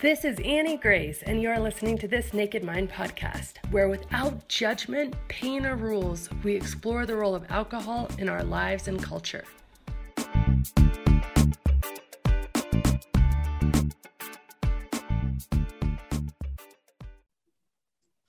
This 0.00 0.24
is 0.24 0.38
Annie 0.44 0.76
Grace, 0.76 1.24
and 1.24 1.42
you 1.42 1.50
are 1.50 1.58
listening 1.58 1.98
to 1.98 2.06
this 2.06 2.32
Naked 2.32 2.62
Mind 2.62 2.88
podcast, 2.88 3.54
where 3.72 3.88
without 3.88 4.46
judgment, 4.46 5.16
pain, 5.26 5.66
or 5.66 5.74
rules, 5.74 6.30
we 6.44 6.54
explore 6.54 7.04
the 7.04 7.16
role 7.16 7.34
of 7.34 7.44
alcohol 7.50 8.08
in 8.16 8.28
our 8.28 8.44
lives 8.44 8.86
and 8.86 9.02
culture. 9.02 9.42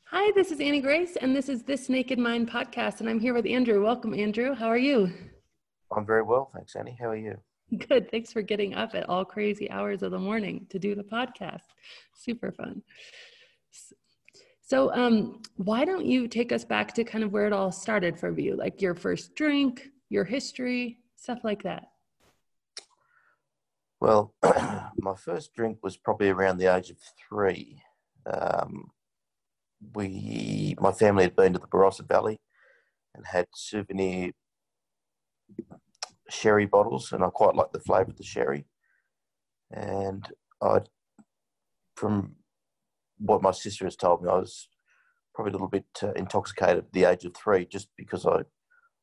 Hi, 0.05 0.31
this 0.33 0.51
is 0.51 0.59
Annie 0.59 0.81
Grace, 0.81 1.17
and 1.17 1.35
this 1.35 1.49
is 1.49 1.61
This 1.61 1.87
Naked 1.87 2.17
Mind 2.17 2.49
podcast, 2.49 2.99
and 2.99 3.07
I'm 3.07 3.19
here 3.19 3.35
with 3.35 3.45
Andrew. 3.45 3.83
Welcome, 3.83 4.15
Andrew. 4.15 4.55
How 4.55 4.69
are 4.69 4.77
you? 4.79 5.13
I'm 5.95 6.07
very 6.07 6.23
well, 6.23 6.49
thanks, 6.51 6.75
Annie. 6.75 6.97
How 6.99 7.09
are 7.09 7.15
you? 7.15 7.37
Good. 7.87 8.09
Thanks 8.09 8.31
for 8.31 8.41
getting 8.41 8.73
up 8.73 8.95
at 8.95 9.07
all 9.07 9.23
crazy 9.23 9.69
hours 9.69 10.01
of 10.01 10.11
the 10.11 10.19
morning 10.19 10.65
to 10.69 10.79
do 10.79 10.95
the 10.95 11.03
podcast. 11.03 11.67
Super 12.15 12.51
fun. 12.51 12.81
So, 14.61 14.93
um, 14.93 15.41
why 15.55 15.83
don't 15.85 16.05
you 16.05 16.27
take 16.27 16.51
us 16.51 16.63
back 16.63 16.93
to 16.93 17.03
kind 17.03 17.23
of 17.23 17.31
where 17.31 17.47
it 17.47 17.53
all 17.53 17.71
started 17.71 18.19
for 18.19 18.37
you, 18.37 18.55
like 18.55 18.81
your 18.81 18.93
first 18.93 19.35
drink, 19.35 19.87
your 20.09 20.23
history, 20.23 20.99
stuff 21.15 21.39
like 21.43 21.63
that? 21.63 21.87
Well, 23.99 24.33
my 24.43 25.15
first 25.17 25.53
drink 25.53 25.79
was 25.83 25.97
probably 25.97 26.29
around 26.29 26.57
the 26.57 26.73
age 26.73 26.89
of 26.89 26.97
three. 27.27 27.81
Um, 28.25 28.91
we, 29.93 30.75
my 30.79 30.91
family 30.91 31.23
had 31.23 31.35
been 31.35 31.53
to 31.53 31.59
the 31.59 31.67
Barossa 31.67 32.07
Valley 32.07 32.39
and 33.15 33.25
had 33.25 33.47
souvenir 33.53 34.31
sherry 36.29 36.65
bottles, 36.65 37.11
and 37.11 37.23
I 37.23 37.29
quite 37.29 37.55
like 37.55 37.71
the 37.71 37.79
flavour 37.79 38.11
of 38.11 38.17
the 38.17 38.23
sherry. 38.23 38.65
And 39.71 40.27
I, 40.61 40.81
from 41.95 42.35
what 43.17 43.41
my 43.41 43.51
sister 43.51 43.85
has 43.85 43.95
told 43.95 44.23
me, 44.23 44.29
I 44.29 44.35
was 44.35 44.67
probably 45.33 45.51
a 45.51 45.53
little 45.53 45.67
bit 45.67 45.85
uh, 46.01 46.11
intoxicated 46.13 46.77
at 46.77 46.93
the 46.93 47.05
age 47.05 47.25
of 47.25 47.35
three, 47.35 47.65
just 47.65 47.89
because 47.97 48.25
I, 48.25 48.41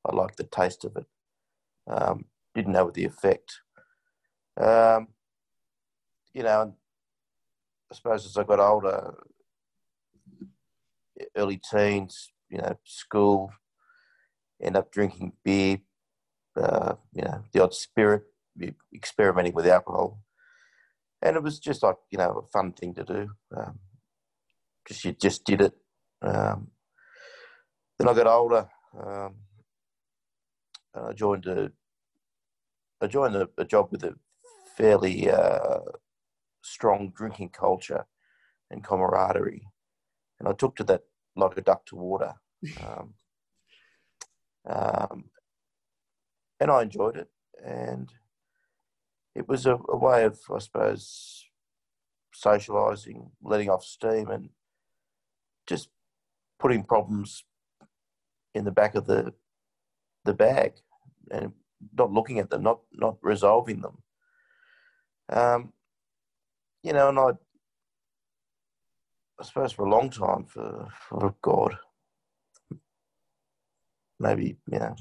I 0.05 0.15
liked 0.15 0.37
the 0.37 0.45
taste 0.45 0.85
of 0.85 0.97
it. 0.97 1.07
Um, 1.89 2.25
didn't 2.55 2.73
know 2.73 2.91
the 2.91 3.05
effect. 3.05 3.61
Um, 4.57 5.09
you 6.33 6.43
know, 6.43 6.75
I 7.91 7.95
suppose 7.95 8.27
as 8.27 8.37
I 8.37 8.43
got 8.45 8.61
older, 8.61 9.15
early 11.37 11.61
teens, 11.71 12.33
you 12.49 12.59
know, 12.59 12.79
school, 12.85 13.53
end 14.61 14.77
up 14.77 14.91
drinking 14.91 15.33
beer, 15.45 15.79
uh, 16.57 16.95
you 17.13 17.23
know, 17.23 17.43
the 17.53 17.63
odd 17.63 17.75
spirit, 17.75 18.23
experimenting 18.95 19.55
with 19.55 19.67
alcohol. 19.67 20.23
And 21.23 21.37
it 21.37 21.43
was 21.43 21.59
just 21.59 21.83
like, 21.83 21.97
you 22.11 22.19
know, 22.19 22.45
a 22.45 22.47
fun 22.49 22.73
thing 22.73 22.95
to 22.95 23.05
do. 23.05 23.29
Um, 23.57 23.79
just 24.87 25.05
you 25.05 25.13
just 25.13 25.45
did 25.45 25.61
it. 25.61 25.73
Um, 26.23 26.69
then 27.99 28.09
I 28.09 28.15
got 28.15 28.27
older. 28.27 28.69
Um, 28.99 29.35
and 30.95 31.07
I 31.07 31.13
joined 31.13 31.47
a, 31.47 31.71
I 33.01 33.07
joined 33.07 33.37
a, 33.37 33.49
a 33.59 33.65
job 33.65 33.89
with 33.91 34.05
a 34.05 34.15
fairly 34.77 35.31
uh, 35.31 35.81
strong 36.63 37.13
drinking 37.15 37.51
culture 37.51 38.07
and 38.71 38.83
camaraderie, 38.83 39.69
and 40.39 40.49
I 40.49 40.53
took 40.53 40.77
to 40.77 40.85
that 40.85 41.03
like 41.37 41.57
a 41.57 41.63
duck 41.63 41.87
to 41.87 41.97
water. 41.97 42.35
Um, 42.83 43.15
um, 44.69 45.25
and 46.61 46.71
I 46.71 46.83
enjoyed 46.83 47.17
it. 47.17 47.29
And 47.65 48.13
it 49.35 49.49
was 49.49 49.67
a, 49.67 49.79
a 49.89 49.97
way 49.97 50.25
of, 50.25 50.39
I 50.55 50.59
suppose, 50.59 51.45
socialising, 52.35 53.31
letting 53.43 53.71
off 53.71 53.85
steam, 53.85 54.31
and 54.31 54.51
just 55.67 55.89
putting 56.59 56.85
problems 56.85 57.45
in 58.55 58.65
the 58.65 58.71
back 58.71 58.95
of 58.95 59.07
the 59.07 59.35
the 60.25 60.35
bag 60.35 60.73
and 61.31 61.53
not 61.97 62.13
looking 62.13 62.39
at 62.39 62.51
them, 62.51 62.63
not 62.63 62.81
not 62.93 63.17
resolving 63.23 63.81
them. 63.81 63.99
Um, 65.29 65.73
you 66.83 66.93
know, 66.93 67.09
and 67.09 67.19
I, 67.19 67.31
I 69.41 69.45
suppose 69.45 69.73
for 69.73 69.87
a 69.87 69.91
long 69.91 70.11
time, 70.11 70.45
for 70.47 70.89
for 71.09 71.35
God, 71.43 71.77
maybe 74.19 74.57
you 74.71 74.79
know, 74.79 74.97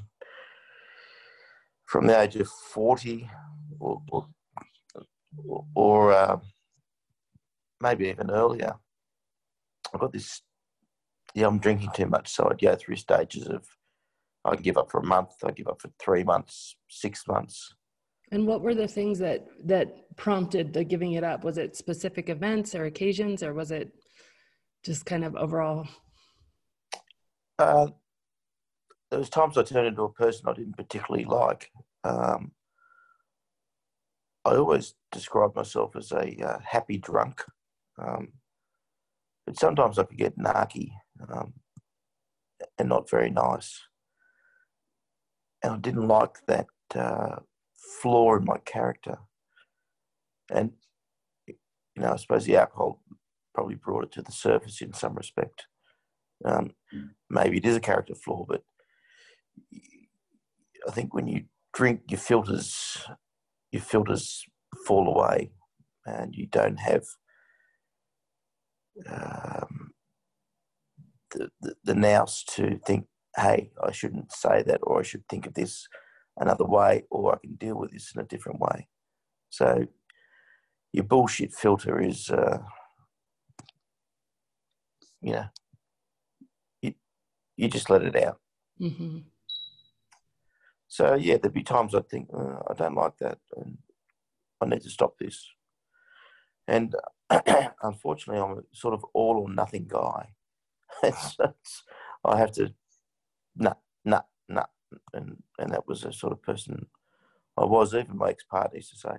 from 1.86 2.08
the 2.08 2.20
age 2.20 2.36
of 2.36 2.48
40 2.48 3.30
or, 3.80 4.02
or, 4.12 4.28
or 5.76 6.14
uh, 6.14 6.38
maybe 7.82 8.08
even 8.08 8.32
earlier. 8.32 8.74
I've 9.94 10.00
got 10.00 10.12
this, 10.12 10.42
yeah, 11.34 11.48
I'm 11.48 11.60
drinking 11.60 11.92
too 11.96 12.08
much. 12.08 12.30
So 12.30 12.50
I'd 12.50 12.60
go 12.60 12.76
through 12.76 12.96
stages 12.96 13.48
of, 13.48 13.66
I'd 14.44 14.64
give 14.64 14.78
up 14.78 14.92
for 14.92 15.00
a 15.00 15.06
month, 15.06 15.32
I'd 15.44 15.56
give 15.56 15.68
up 15.68 15.82
for 15.82 15.90
three 16.00 16.24
months, 16.24 16.76
six 16.90 17.28
months. 17.28 17.74
And 18.32 18.48
what 18.48 18.62
were 18.62 18.76
the 18.76 18.88
things 18.88 19.20
that, 19.20 19.46
that 19.66 20.16
prompted 20.18 20.74
the 20.74 20.84
giving 20.84 21.14
it 21.14 21.24
up? 21.24 21.44
Was 21.44 21.58
it 21.58 21.76
specific 21.76 22.30
events 22.30 22.74
or 22.74 22.86
occasions, 22.86 23.44
or 23.44 23.54
was 23.54 23.72
it 23.72 23.92
just 24.84 25.06
kind 25.06 25.24
of 25.24 25.36
overall? 25.36 25.88
Uh, 27.60 27.88
there 29.10 29.20
was 29.20 29.30
times 29.30 29.58
I 29.58 29.64
turned 29.64 29.88
into 29.88 30.04
a 30.04 30.12
person 30.12 30.48
I 30.48 30.54
didn't 30.54 30.78
particularly 30.78 31.26
like. 31.26 31.70
Um, 32.04 32.52
I 34.44 34.56
always 34.56 34.94
describe 35.12 35.56
myself 35.56 35.96
as 35.96 36.12
a 36.12 36.36
uh, 36.46 36.60
happy 36.64 36.98
drunk, 36.98 37.44
um, 37.98 38.34
but 39.46 39.60
sometimes 39.60 39.98
I 39.98 40.04
could 40.04 40.18
get 40.18 40.38
narky 40.38 40.92
um, 41.30 41.54
and 42.78 42.90
not 42.90 43.10
very 43.10 43.32
nice. 43.32 43.80
And 45.64 45.74
I 45.74 45.78
didn't 45.78 46.08
like 46.08 46.38
that 46.48 46.68
uh, 46.94 47.38
flaw 48.02 48.36
in 48.36 48.46
my 48.46 48.58
character. 48.66 49.18
And, 50.52 50.74
you 51.48 51.56
know, 51.98 52.14
I 52.14 52.18
suppose 52.18 52.46
the 52.46 52.58
alcohol 52.58 53.02
probably 53.56 53.76
brought 53.76 54.04
it 54.04 54.12
to 54.12 54.22
the 54.22 54.32
surface 54.32 54.82
in 54.82 54.94
some 54.94 55.16
respect. 55.16 55.66
Um, 56.44 56.72
maybe 57.30 57.58
it 57.58 57.66
is 57.66 57.76
a 57.76 57.80
character 57.80 58.14
flaw, 58.14 58.46
but 58.48 58.64
I 60.88 60.92
think 60.92 61.14
when 61.14 61.28
you 61.28 61.46
drink, 61.74 62.02
your 62.10 62.20
filters, 62.20 62.98
your 63.72 63.82
filters 63.82 64.44
fall 64.86 65.08
away, 65.08 65.52
and 66.06 66.36
you 66.36 66.48
don't 66.48 66.80
have 66.80 67.04
um, 69.10 69.92
the, 71.32 71.50
the 71.62 71.76
the 71.84 71.96
nous 71.96 72.44
to 72.56 72.80
think, 72.86 73.08
hey, 73.36 73.72
I 73.84 73.92
shouldn't 73.92 74.32
say 74.32 74.64
that, 74.64 74.80
or 74.84 75.00
I 75.00 75.04
should 75.04 75.28
think 75.28 75.48
of 75.48 75.54
this 75.54 75.88
another 76.38 76.66
way, 76.66 77.04
or 77.10 77.34
I 77.34 77.38
can 77.40 77.56
deal 77.56 77.78
with 77.78 77.92
this 77.92 78.12
in 78.14 78.22
a 78.22 78.26
different 78.26 78.60
way. 78.60 78.88
So 79.50 79.88
your 80.92 81.04
bullshit 81.06 81.54
filter 81.54 82.02
is, 82.02 82.30
uh, 82.30 82.60
you 85.22 85.34
know, 85.34 85.46
you, 86.82 86.94
you 87.58 87.68
just 87.68 87.90
let 87.90 88.04
it 88.04 88.16
out. 88.16 88.40
Mm-hmm. 88.80 89.20
So 90.96 91.16
yeah, 91.16 91.36
there'd 91.36 91.54
be 91.54 91.62
times 91.62 91.94
I'd 91.94 92.08
think, 92.08 92.30
oh, 92.34 92.62
I 92.70 92.74
don't 92.74 92.96
like 92.96 93.18
that, 93.18 93.40
and 93.58 93.80
I 94.62 94.66
need 94.66 94.82
to 94.84 94.90
stop 94.90 95.18
this. 95.20 95.46
And 96.70 96.96
unfortunately, 97.84 98.42
I'm 98.42 98.60
a 98.60 98.62
sort 98.72 98.94
of 98.94 99.04
all 99.14 99.40
or 99.40 99.50
nothing 99.54 99.88
guy. 99.90 100.30
I 101.04 102.38
have 102.38 102.54
to, 102.54 102.74
nah, 103.58 103.74
nah, 104.06 104.22
nah, 104.48 104.68
and 105.14 105.36
and 105.60 105.72
that 105.72 105.86
was 105.86 106.06
a 106.06 106.14
sort 106.14 106.32
of 106.32 106.42
person 106.42 106.86
I 107.58 107.66
was. 107.66 107.94
Even 107.94 108.16
my 108.16 108.30
ex-partner 108.30 108.78
used 108.78 108.92
to 108.92 108.98
say, 108.98 109.18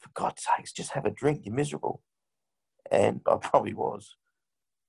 "For 0.00 0.10
God's 0.12 0.42
sakes, 0.42 0.72
just 0.72 0.90
have 0.90 1.06
a 1.06 1.10
drink. 1.10 1.42
You're 1.44 1.54
miserable," 1.54 2.02
and 2.90 3.20
I 3.28 3.36
probably 3.40 3.74
was, 3.74 4.16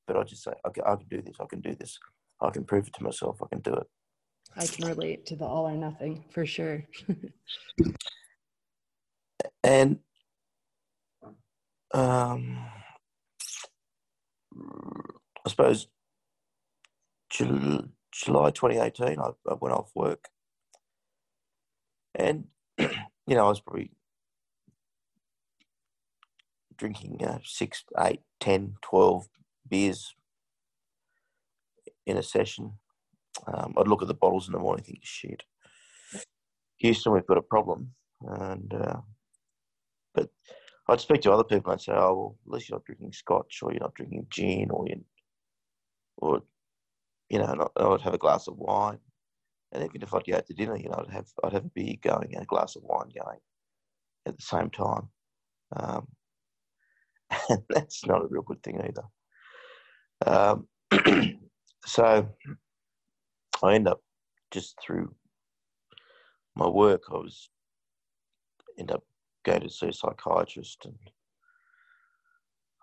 but 0.07 0.17
I 0.17 0.23
just 0.23 0.41
say, 0.41 0.53
"Okay, 0.67 0.81
I 0.83 0.95
can 0.95 1.07
do 1.09 1.21
this. 1.21 1.35
I 1.39 1.45
can 1.45 1.61
do 1.61 1.75
this. 1.75 1.99
I 2.41 2.49
can 2.49 2.63
prove 2.63 2.87
it 2.87 2.95
to 2.95 3.03
myself. 3.03 3.37
I 3.43 3.53
can 3.53 3.61
do 3.61 3.75
it." 3.75 3.87
I 4.57 4.65
can 4.65 4.87
relate 4.87 5.25
to 5.27 5.35
the 5.35 5.45
all 5.45 5.67
or 5.67 5.75
nothing 5.75 6.23
for 6.31 6.45
sure. 6.45 6.83
and 9.63 9.99
um, 11.93 12.57
I 15.45 15.49
suppose 15.49 15.87
July 17.29 18.51
2018, 18.51 19.19
I, 19.19 19.29
I 19.49 19.53
went 19.59 19.75
off 19.75 19.91
work. 19.93 20.29
And, 22.15 22.45
you 22.79 22.89
know, 23.27 23.45
I 23.45 23.49
was 23.49 23.61
probably 23.61 23.91
drinking 26.77 27.23
uh, 27.23 27.39
six, 27.43 27.83
eight, 27.99 28.21
ten, 28.39 28.75
twelve 28.81 29.27
beers 29.67 30.15
in 32.05 32.17
a 32.17 32.23
session. 32.23 32.73
Um, 33.45 33.73
I'd 33.77 33.87
look 33.87 34.01
at 34.01 34.07
the 34.07 34.13
bottles 34.13 34.47
in 34.47 34.53
the 34.53 34.59
morning 34.59 34.79
and 34.79 34.87
think, 34.87 34.99
shit, 35.03 35.43
Houston, 36.77 37.13
we've 37.13 37.27
got 37.27 37.37
a 37.37 37.41
problem. 37.41 37.91
And, 38.21 38.73
uh, 38.73 39.01
but 40.13 40.29
I'd 40.87 41.01
speak 41.01 41.21
to 41.21 41.31
other 41.31 41.43
people 41.43 41.71
and 41.71 41.81
say, 41.81 41.93
"Oh, 41.93 42.13
well, 42.15 42.37
at 42.47 42.53
least 42.53 42.69
you're 42.69 42.77
not 42.77 42.85
drinking 42.85 43.13
scotch, 43.13 43.59
or 43.61 43.71
you're 43.71 43.81
not 43.81 43.93
drinking 43.93 44.27
gin, 44.29 44.71
or 44.71 44.87
you, 44.87 45.03
or 46.17 46.41
you 47.29 47.39
know, 47.39 47.69
I 47.75 47.87
would 47.87 48.01
have 48.01 48.13
a 48.13 48.17
glass 48.17 48.47
of 48.47 48.57
wine." 48.57 48.99
And 49.71 49.83
even 49.83 50.01
if 50.01 50.13
I'd 50.13 50.25
go 50.25 50.35
out 50.37 50.47
to 50.47 50.53
dinner, 50.53 50.77
you 50.77 50.89
know, 50.89 51.03
I'd 51.05 51.13
have 51.13 51.27
I'd 51.43 51.53
have 51.53 51.65
a 51.65 51.69
beer 51.69 51.95
going 52.01 52.33
and 52.33 52.43
a 52.43 52.47
glass 52.47 52.75
of 52.75 52.83
wine 52.83 53.09
going 53.09 53.39
at 54.25 54.35
the 54.37 54.43
same 54.43 54.69
time. 54.69 55.09
Um, 55.75 56.07
and 57.49 57.63
that's 57.69 58.05
not 58.05 58.23
a 58.23 58.27
real 58.27 58.41
good 58.43 58.63
thing 58.63 58.81
either. 58.81 59.03
Um, 60.25 60.67
so 61.85 62.29
I 63.63 63.75
end 63.75 63.87
up 63.87 64.01
just 64.51 64.79
through 64.81 65.13
my 66.55 66.67
work, 66.67 67.03
I 67.11 67.15
was 67.15 67.49
end 68.77 68.91
up 68.91 69.03
going 69.43 69.61
to 69.61 69.69
see 69.69 69.87
a 69.87 69.93
psychiatrist, 69.93 70.85
and 70.85 70.97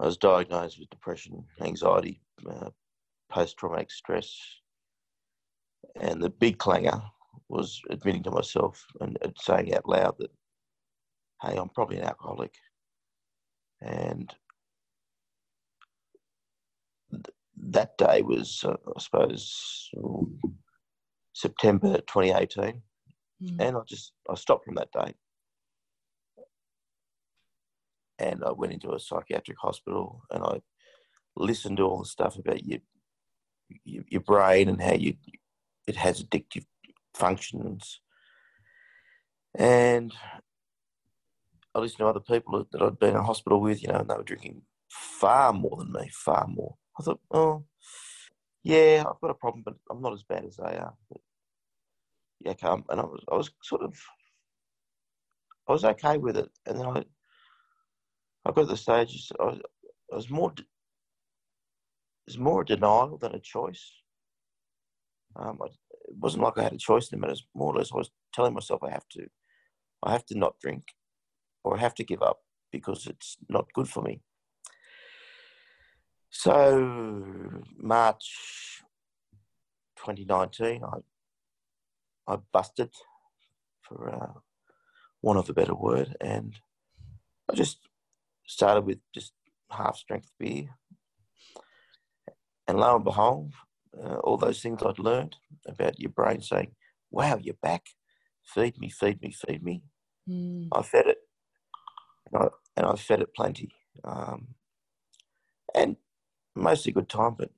I 0.00 0.06
was 0.06 0.16
diagnosed 0.16 0.78
with 0.78 0.90
depression, 0.90 1.44
anxiety, 1.60 2.20
uh, 2.48 2.70
post-traumatic 3.30 3.90
stress, 3.90 4.36
and 5.96 6.20
the 6.22 6.30
big 6.30 6.58
clanger 6.58 7.00
was 7.48 7.80
admitting 7.90 8.22
to 8.24 8.30
myself 8.30 8.84
and 9.00 9.18
saying 9.38 9.74
out 9.74 9.88
loud 9.88 10.16
that, 10.18 10.30
"Hey, 11.42 11.56
I'm 11.56 11.68
probably 11.68 11.98
an 11.98 12.04
alcoholic," 12.04 12.54
and 13.80 14.34
that 17.56 17.96
day 17.98 18.22
was, 18.22 18.64
uh, 18.64 18.76
I 18.96 19.00
suppose, 19.00 19.90
September 21.34 21.96
2018, 22.06 22.82
mm. 23.42 23.56
and 23.60 23.76
I 23.76 23.80
just 23.86 24.12
I 24.30 24.34
stopped 24.34 24.64
from 24.64 24.76
that 24.76 24.92
day, 24.92 25.14
and 28.18 28.42
I 28.44 28.52
went 28.52 28.72
into 28.72 28.92
a 28.92 29.00
psychiatric 29.00 29.58
hospital, 29.58 30.22
and 30.30 30.42
I 30.42 30.60
listened 31.36 31.78
to 31.78 31.82
all 31.82 31.98
the 31.98 32.06
stuff 32.06 32.36
about 32.38 32.64
your 32.64 32.78
your, 33.84 34.04
your 34.08 34.20
brain 34.20 34.68
and 34.68 34.80
how 34.80 34.94
you 34.94 35.14
it 35.86 35.96
has 35.96 36.22
addictive 36.22 36.64
functions, 37.14 38.00
and 39.56 40.14
I 41.74 41.80
listened 41.80 41.98
to 41.98 42.06
other 42.06 42.20
people 42.20 42.64
that 42.70 42.80
I'd 42.80 42.98
been 43.00 43.16
in 43.16 43.22
hospital 43.22 43.60
with, 43.60 43.82
you 43.82 43.88
know, 43.88 43.96
and 43.96 44.08
they 44.08 44.14
were 44.14 44.22
drinking 44.22 44.62
far 44.88 45.52
more 45.52 45.76
than 45.78 45.92
me, 45.92 46.08
far 46.12 46.46
more. 46.46 46.76
I 46.98 47.02
thought, 47.02 47.20
oh, 47.32 47.64
yeah, 48.64 49.04
I've 49.06 49.20
got 49.20 49.30
a 49.30 49.34
problem, 49.34 49.62
but 49.64 49.74
I'm 49.90 50.00
not 50.00 50.14
as 50.14 50.22
bad 50.22 50.44
as 50.44 50.56
they 50.56 50.76
are. 50.78 50.94
But, 51.10 51.20
yeah, 52.40 52.52
okay. 52.52 52.82
And 52.88 53.00
I 53.00 53.04
was, 53.04 53.22
I 53.30 53.36
was 53.36 53.50
sort 53.62 53.82
of, 53.82 53.94
I 55.68 55.72
was 55.72 55.84
okay 55.84 56.16
with 56.16 56.36
it. 56.38 56.48
And 56.66 56.78
then 56.78 56.86
I, 56.86 57.04
I 58.46 58.52
got 58.52 58.62
to 58.62 58.66
the 58.66 58.76
stage, 58.76 59.30
I 59.38 59.44
was, 59.44 59.60
I 60.12 60.16
was 60.16 60.30
more, 60.30 60.52
it 60.56 60.64
was 62.26 62.38
more 62.38 62.62
a 62.62 62.66
denial 62.66 63.18
than 63.18 63.34
a 63.34 63.40
choice. 63.40 63.92
Um, 65.36 65.58
I, 65.62 65.66
it 65.66 66.16
wasn't 66.18 66.44
like 66.44 66.56
I 66.58 66.62
had 66.62 66.72
a 66.72 66.78
choice 66.78 67.12
in. 67.12 67.22
It 67.22 67.28
was 67.28 67.46
more 67.54 67.74
or 67.74 67.78
less 67.78 67.92
I 67.92 67.98
was 67.98 68.10
telling 68.32 68.54
myself 68.54 68.82
I 68.82 68.90
have 68.90 69.08
to, 69.12 69.26
I 70.02 70.12
have 70.12 70.24
to 70.26 70.38
not 70.38 70.58
drink, 70.60 70.84
or 71.64 71.76
I 71.76 71.80
have 71.80 71.94
to 71.96 72.04
give 72.04 72.22
up 72.22 72.38
because 72.72 73.06
it's 73.06 73.36
not 73.48 73.72
good 73.74 73.88
for 73.88 74.02
me. 74.02 74.22
So 76.36 77.62
March 77.78 78.82
2019, 79.96 80.82
I 80.84 80.98
I 82.26 82.38
busted, 82.52 82.90
for 83.82 84.10
uh, 84.10 84.40
want 85.22 85.38
of 85.38 85.48
a 85.48 85.54
better 85.54 85.74
word, 85.74 86.16
and 86.20 86.58
I 87.50 87.54
just 87.54 87.78
started 88.46 88.84
with 88.84 88.98
just 89.14 89.32
half 89.70 89.96
strength 89.96 90.32
beer, 90.38 90.70
and 92.66 92.78
lo 92.78 92.96
and 92.96 93.04
behold, 93.04 93.52
uh, 93.96 94.16
all 94.16 94.36
those 94.36 94.60
things 94.60 94.82
I'd 94.82 94.98
learned 94.98 95.36
about 95.66 96.00
your 96.00 96.10
brain 96.10 96.42
saying, 96.42 96.74
"Wow, 97.12 97.38
you're 97.40 97.62
back! 97.62 97.86
Feed 98.44 98.78
me, 98.78 98.90
feed 98.90 99.22
me, 99.22 99.30
feed 99.30 99.62
me." 99.62 99.84
Mm. 100.28 100.68
I 100.72 100.82
fed 100.82 101.06
it, 101.06 101.18
and 102.26 102.42
I, 102.42 102.48
and 102.76 102.86
I 102.86 102.96
fed 102.96 103.22
it 103.22 103.32
plenty. 103.34 103.70
Um, 104.02 104.48
and 105.74 105.96
mostly 106.54 106.92
good 106.92 107.08
time, 107.08 107.34
but 107.38 107.50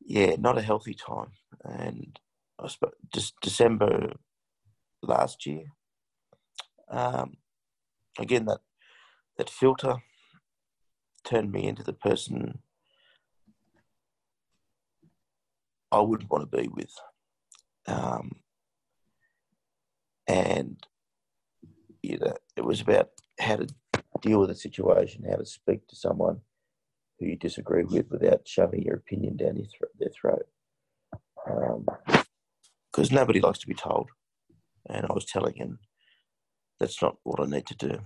yeah, 0.00 0.36
not 0.38 0.58
a 0.58 0.62
healthy 0.62 0.94
time. 0.94 1.32
And 1.64 2.18
I 2.58 2.68
suppose 2.68 2.92
just 3.14 3.34
December 3.40 4.12
last 5.02 5.46
year, 5.46 5.64
um, 6.90 7.36
again 8.18 8.44
that 8.46 8.60
that 9.38 9.50
filter 9.50 9.96
turned 11.24 11.52
me 11.52 11.66
into 11.66 11.82
the 11.82 11.92
person 11.92 12.58
I 15.90 16.00
wouldn't 16.00 16.30
want 16.30 16.50
to 16.50 16.56
be 16.56 16.68
with. 16.68 16.92
Um, 17.86 18.40
and 20.26 20.76
you 22.02 22.18
know, 22.18 22.34
it 22.56 22.64
was 22.64 22.80
about 22.80 23.10
how 23.38 23.56
to 23.56 23.66
deal 24.20 24.40
with 24.40 24.50
a 24.50 24.54
situation, 24.54 25.24
how 25.28 25.36
to 25.36 25.46
speak 25.46 25.86
to 25.88 25.96
someone, 25.96 26.40
who 27.22 27.28
you 27.28 27.36
disagree 27.36 27.84
with 27.84 28.10
without 28.10 28.46
shoving 28.46 28.82
your 28.82 28.96
opinion 28.96 29.36
down 29.36 29.54
their, 29.54 29.64
th- 29.64 29.92
their 29.98 30.08
throat. 30.08 30.46
Because 32.90 33.10
um, 33.10 33.16
nobody 33.16 33.40
likes 33.40 33.60
to 33.60 33.66
be 33.66 33.74
told. 33.74 34.10
And 34.88 35.06
I 35.08 35.12
was 35.12 35.24
telling 35.24 35.54
him 35.54 35.78
that's 36.80 37.00
not 37.00 37.16
what 37.22 37.40
I 37.40 37.48
need 37.48 37.66
to 37.66 37.76
do. 37.76 37.98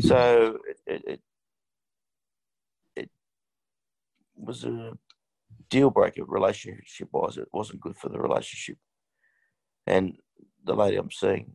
So 0.00 0.58
it, 0.68 0.80
it, 0.86 1.02
it, 1.06 1.20
it 2.96 3.10
was 4.34 4.64
a 4.64 4.92
deal 5.70 5.90
breaker 5.90 6.24
relationship 6.24 7.08
wise. 7.12 7.36
It 7.36 7.48
wasn't 7.52 7.80
good 7.80 7.96
for 7.96 8.08
the 8.08 8.18
relationship. 8.18 8.78
And 9.86 10.18
the 10.64 10.74
lady 10.74 10.96
I'm 10.96 11.10
seeing, 11.10 11.54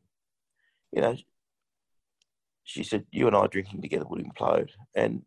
you 0.91 1.01
know, 1.01 1.17
she 2.63 2.83
said, 2.83 3.05
You 3.11 3.27
and 3.27 3.35
I 3.35 3.47
drinking 3.47 3.81
together 3.81 4.05
would 4.07 4.23
implode. 4.23 4.69
And 4.95 5.23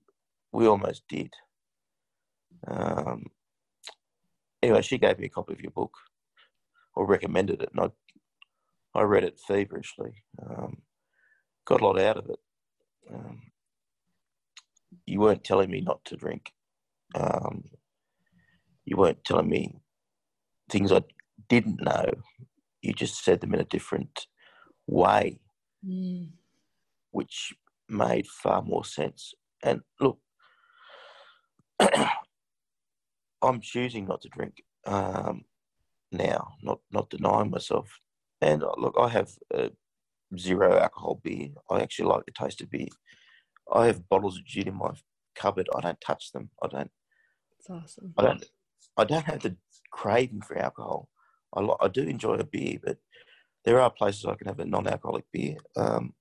we 0.56 0.66
almost 0.66 1.02
did. 1.06 1.34
Um, 2.66 3.26
anyway, 4.62 4.80
she 4.80 4.96
gave 4.96 5.18
me 5.18 5.26
a 5.26 5.28
copy 5.28 5.52
of 5.52 5.60
your 5.60 5.70
book, 5.70 5.92
or 6.94 7.06
recommended 7.06 7.60
it, 7.60 7.68
and 7.74 7.92
I, 8.94 8.98
I 8.98 9.02
read 9.02 9.24
it 9.24 9.38
feverishly. 9.46 10.24
Um, 10.42 10.78
got 11.66 11.82
a 11.82 11.84
lot 11.84 12.00
out 12.00 12.16
of 12.16 12.30
it. 12.30 12.38
Um, 13.12 13.42
you 15.04 15.20
weren't 15.20 15.44
telling 15.44 15.70
me 15.70 15.82
not 15.82 16.02
to 16.06 16.16
drink. 16.16 16.50
Um, 17.14 17.64
you 18.86 18.96
weren't 18.96 19.24
telling 19.24 19.50
me 19.50 19.74
things 20.70 20.90
I 20.90 21.02
didn't 21.50 21.84
know. 21.84 22.14
You 22.80 22.94
just 22.94 23.22
said 23.22 23.42
them 23.42 23.52
in 23.52 23.60
a 23.60 23.64
different 23.64 24.26
way, 24.86 25.38
mm. 25.86 26.28
which 27.10 27.52
made 27.90 28.26
far 28.26 28.62
more 28.62 28.86
sense. 28.86 29.34
And 29.62 29.82
look, 30.00 30.18
I'm 33.42 33.60
choosing 33.60 34.06
not 34.06 34.22
to 34.22 34.28
drink 34.28 34.62
um, 34.86 35.44
now, 36.12 36.54
not 36.62 36.80
not 36.90 37.10
denying 37.10 37.50
myself. 37.50 37.88
And 38.40 38.62
uh, 38.62 38.72
look, 38.76 38.94
I 38.98 39.08
have 39.08 39.30
zero 40.38 40.78
alcohol 40.78 41.20
beer. 41.22 41.48
I 41.70 41.80
actually 41.80 42.08
like 42.08 42.24
the 42.26 42.32
taste 42.32 42.60
of 42.60 42.70
beer. 42.70 42.88
I 43.72 43.86
have 43.86 44.08
bottles 44.08 44.38
of 44.38 44.44
gin 44.44 44.68
in 44.68 44.74
my 44.74 44.90
cupboard. 45.34 45.68
I 45.74 45.80
don't 45.80 46.00
touch 46.00 46.32
them. 46.32 46.50
I 46.62 46.68
don't. 46.68 46.90
It's 47.58 47.70
awesome. 47.70 48.14
I 48.16 48.22
don't. 48.22 48.44
I 48.96 49.04
don't 49.04 49.24
have 49.24 49.40
the 49.40 49.56
craving 49.90 50.42
for 50.42 50.58
alcohol. 50.58 51.08
I 51.54 51.66
I 51.80 51.88
do 51.88 52.02
enjoy 52.02 52.34
a 52.34 52.44
beer, 52.44 52.78
but 52.82 52.98
there 53.64 53.80
are 53.80 53.90
places 53.90 54.24
I 54.24 54.34
can 54.34 54.46
have 54.46 54.60
a 54.60 54.64
non-alcoholic 54.64 55.24
beer. 55.32 55.56
Um, 55.76 56.14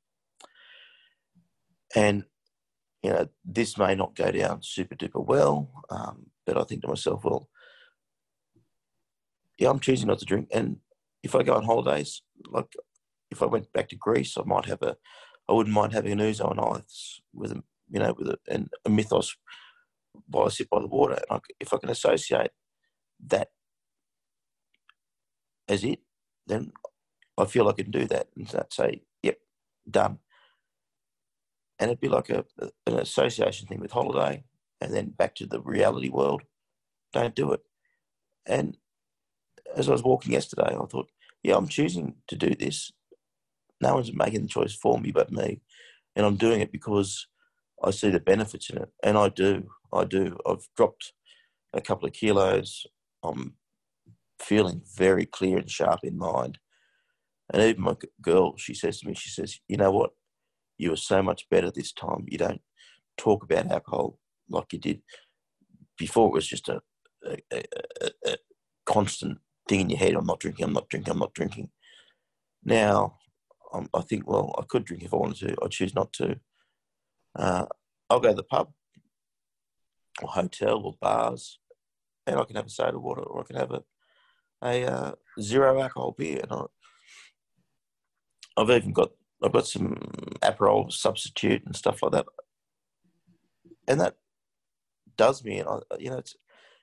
and 1.96 2.26
you 3.06 3.12
know, 3.12 3.28
this 3.46 3.78
may 3.78 3.94
not 3.94 4.16
go 4.16 4.32
down 4.32 4.64
super 4.64 4.96
duper 4.96 5.24
well, 5.24 5.70
um, 5.92 6.26
but 6.44 6.58
I 6.58 6.64
think 6.64 6.82
to 6.82 6.88
myself, 6.88 7.24
well, 7.24 7.48
yeah, 9.60 9.70
I'm 9.70 9.80
choosing 9.80 10.08
not 10.08 10.18
to 10.20 10.26
drink. 10.26 10.50
And 10.52 10.78
if 11.22 11.36
I 11.36 11.44
go 11.44 11.54
on 11.54 11.66
holidays, 11.66 12.24
like 12.48 12.74
if 13.30 13.44
I 13.44 13.46
went 13.46 13.72
back 13.74 13.90
to 13.90 13.96
Greece, 13.96 14.36
I 14.40 14.42
might 14.44 14.66
have 14.66 14.82
a, 14.82 14.98
I 15.48 15.54
wouldn't 15.54 15.76
mind 15.76 15.94
having 15.94 16.14
an 16.14 16.18
ouzo 16.18 16.50
and 16.50 16.60
ice 16.60 17.22
with 17.32 17.52
a, 17.52 17.64
you 17.92 18.00
know, 18.00 18.16
with 18.18 18.28
a, 18.28 18.40
and 18.48 18.70
a 18.86 18.90
mythos 18.90 19.36
while 20.26 20.48
I 20.48 20.50
sit 20.50 20.72
by 20.72 20.80
the 20.80 20.88
water. 20.88 21.14
And 21.14 21.26
I, 21.30 21.40
if 21.60 21.76
I 21.76 21.78
can 21.78 21.90
associate 21.90 22.50
that 23.28 23.50
as 25.68 25.84
it, 25.84 26.00
then 26.48 26.72
I 27.38 27.46
feel 27.46 27.68
I 27.70 27.74
can 27.74 27.92
do 27.92 28.08
that 28.08 28.30
and 28.36 28.50
say, 28.72 29.04
yep, 29.22 29.38
done 29.88 30.18
and 31.80 31.92
it'd 31.92 32.02
be 32.02 32.10
like 32.10 32.30
a, 32.30 32.46
an 32.88 33.00
association 33.00 33.68
thing 33.68 33.80
with 33.80 33.92
holiday 33.92 34.44
and 34.82 34.94
then 34.94 35.10
back 35.10 35.36
to 35.36 35.46
the 35.48 35.62
reality 35.62 36.10
world. 36.10 36.44
Don't 37.14 37.36
do 37.36 37.54
it. 37.54 37.62
And 38.46 38.78
as 39.76 39.90
I 39.90 39.94
was 39.94 40.04
walking 40.04 40.34
yesterday, 40.34 40.76
I 40.80 40.86
thought, 40.86 41.10
yeah, 41.44 41.56
I'm 41.58 41.68
choosing 41.68 42.16
to 42.28 42.36
do 42.36 42.56
this. 42.56 42.92
No 43.82 43.96
one's 43.96 44.14
making 44.14 44.44
the 44.44 44.48
choice 44.50 44.74
for 44.76 45.00
me 45.00 45.12
but 45.12 45.32
me. 45.32 45.60
and 46.18 46.26
I'm 46.28 46.38
doing 46.38 46.62
it 46.62 46.74
because 46.74 47.28
I 47.84 47.92
see 47.92 48.12
the 48.12 48.22
benefits 48.22 48.72
in 48.72 48.80
it, 48.80 48.92
and 49.04 49.18
I 49.18 49.30
do. 49.30 49.70
I 49.94 50.06
do. 50.06 50.38
I've 50.48 50.68
dropped 50.78 51.14
a 51.74 51.82
couple 51.82 52.08
of 52.08 52.14
kilos. 52.14 52.88
I'm 53.24 53.56
feeling 54.40 54.82
very 54.98 55.26
clear 55.26 55.58
and 55.60 55.72
sharp 55.72 56.02
in 56.04 56.18
mind. 56.18 56.60
And 57.54 57.62
even 57.64 57.84
my 57.84 57.96
girl, 58.22 58.58
she 58.58 58.74
says 58.76 59.00
to 59.02 59.08
me, 59.08 59.16
she 59.16 59.30
says, 59.30 59.60
"You 59.68 59.78
know 59.78 59.92
what? 59.92 60.12
You 60.78 60.94
are 60.94 60.98
so 60.98 61.22
much 61.22 61.50
better 61.50 61.72
this 61.72 61.94
time. 61.94 62.26
You 62.28 62.38
don't 62.38 62.62
talk 63.18 63.44
about 63.44 63.72
alcohol 63.72 64.20
like 64.50 64.74
you 64.74 64.80
did 64.80 65.02
before. 65.98 66.28
It 66.28 66.34
was 66.34 66.48
just 66.48 66.70
a, 66.70 66.82
a, 67.26 67.38
a, 67.52 68.12
a 68.26 68.38
constant 68.86 69.40
thing 69.68 69.82
in 69.82 69.90
your 69.90 70.00
head. 70.00 70.16
I'm 70.16 70.26
not 70.26 70.40
drinking. 70.40 70.66
I'm 70.66 70.74
not 70.74 70.90
drinking. 70.90 71.12
I'm 71.12 71.20
not 71.20 71.34
drinking. 71.34 71.70
Now, 72.64 73.18
um, 73.74 73.90
I 73.94 74.02
think, 74.02 74.28
well, 74.28 74.54
I 74.58 74.64
could 74.68 74.86
drink 74.86 75.04
if 75.04 75.14
I 75.14 75.18
wanted 75.18 75.48
to. 75.48 75.56
I 75.64 75.68
choose 75.68 75.96
not 75.96 76.14
to. 76.14 76.40
Uh, 77.38 77.66
I'll 78.10 78.20
go 78.20 78.30
to 78.30 78.36
the 78.36 78.44
pub 78.44 78.72
or 80.22 80.30
hotel 80.30 80.82
or 80.84 80.96
bars, 81.02 81.60
and 82.28 82.40
I 82.40 82.44
can 82.44 82.56
have 82.56 82.68
a 82.68 82.70
soda 82.70 83.00
water 83.00 83.22
or 83.22 83.42
I 83.42 83.44
can 83.46 83.56
have 83.58 83.72
a 83.72 83.84
a 84.64 84.86
uh, 84.86 85.12
zero 85.40 85.82
alcohol 85.82 86.16
beer. 86.18 86.42
And 86.42 86.52
I, 86.52 86.64
I've 88.58 88.70
even 88.70 88.94
got 88.94 89.12
I've 89.46 89.54
got 89.54 89.68
some 89.68 89.96
Aperol 90.42 90.92
substitute 90.92 91.64
and 91.66 91.76
stuff 91.76 92.02
like 92.02 92.14
that, 92.14 92.26
and 93.88 94.00
that 94.02 94.16
does 95.18 95.44
me. 95.44 95.60
And 95.60 95.70
I, 95.70 95.80
you 96.00 96.10
know, 96.10 96.18
it's 96.18 96.36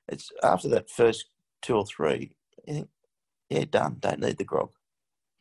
it's 0.08 0.30
after 0.42 0.68
that 0.68 0.90
first 0.90 1.26
two 1.60 1.74
or 1.74 1.86
three, 1.86 2.32
you 2.66 2.74
think, 2.74 2.88
yeah, 3.48 3.64
done. 3.70 3.96
Don't 4.00 4.20
need 4.20 4.38
the 4.38 4.44
grog. 4.44 4.70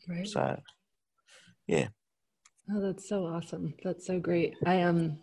Right. 0.08 0.28
So, 0.28 0.60
yeah. 1.68 1.88
Oh, 2.72 2.82
that's 2.82 3.08
so 3.08 3.25
awesome. 3.25 3.74
That's 3.84 4.06
so 4.06 4.20
great. 4.20 4.56
I 4.66 4.82
um 4.82 5.20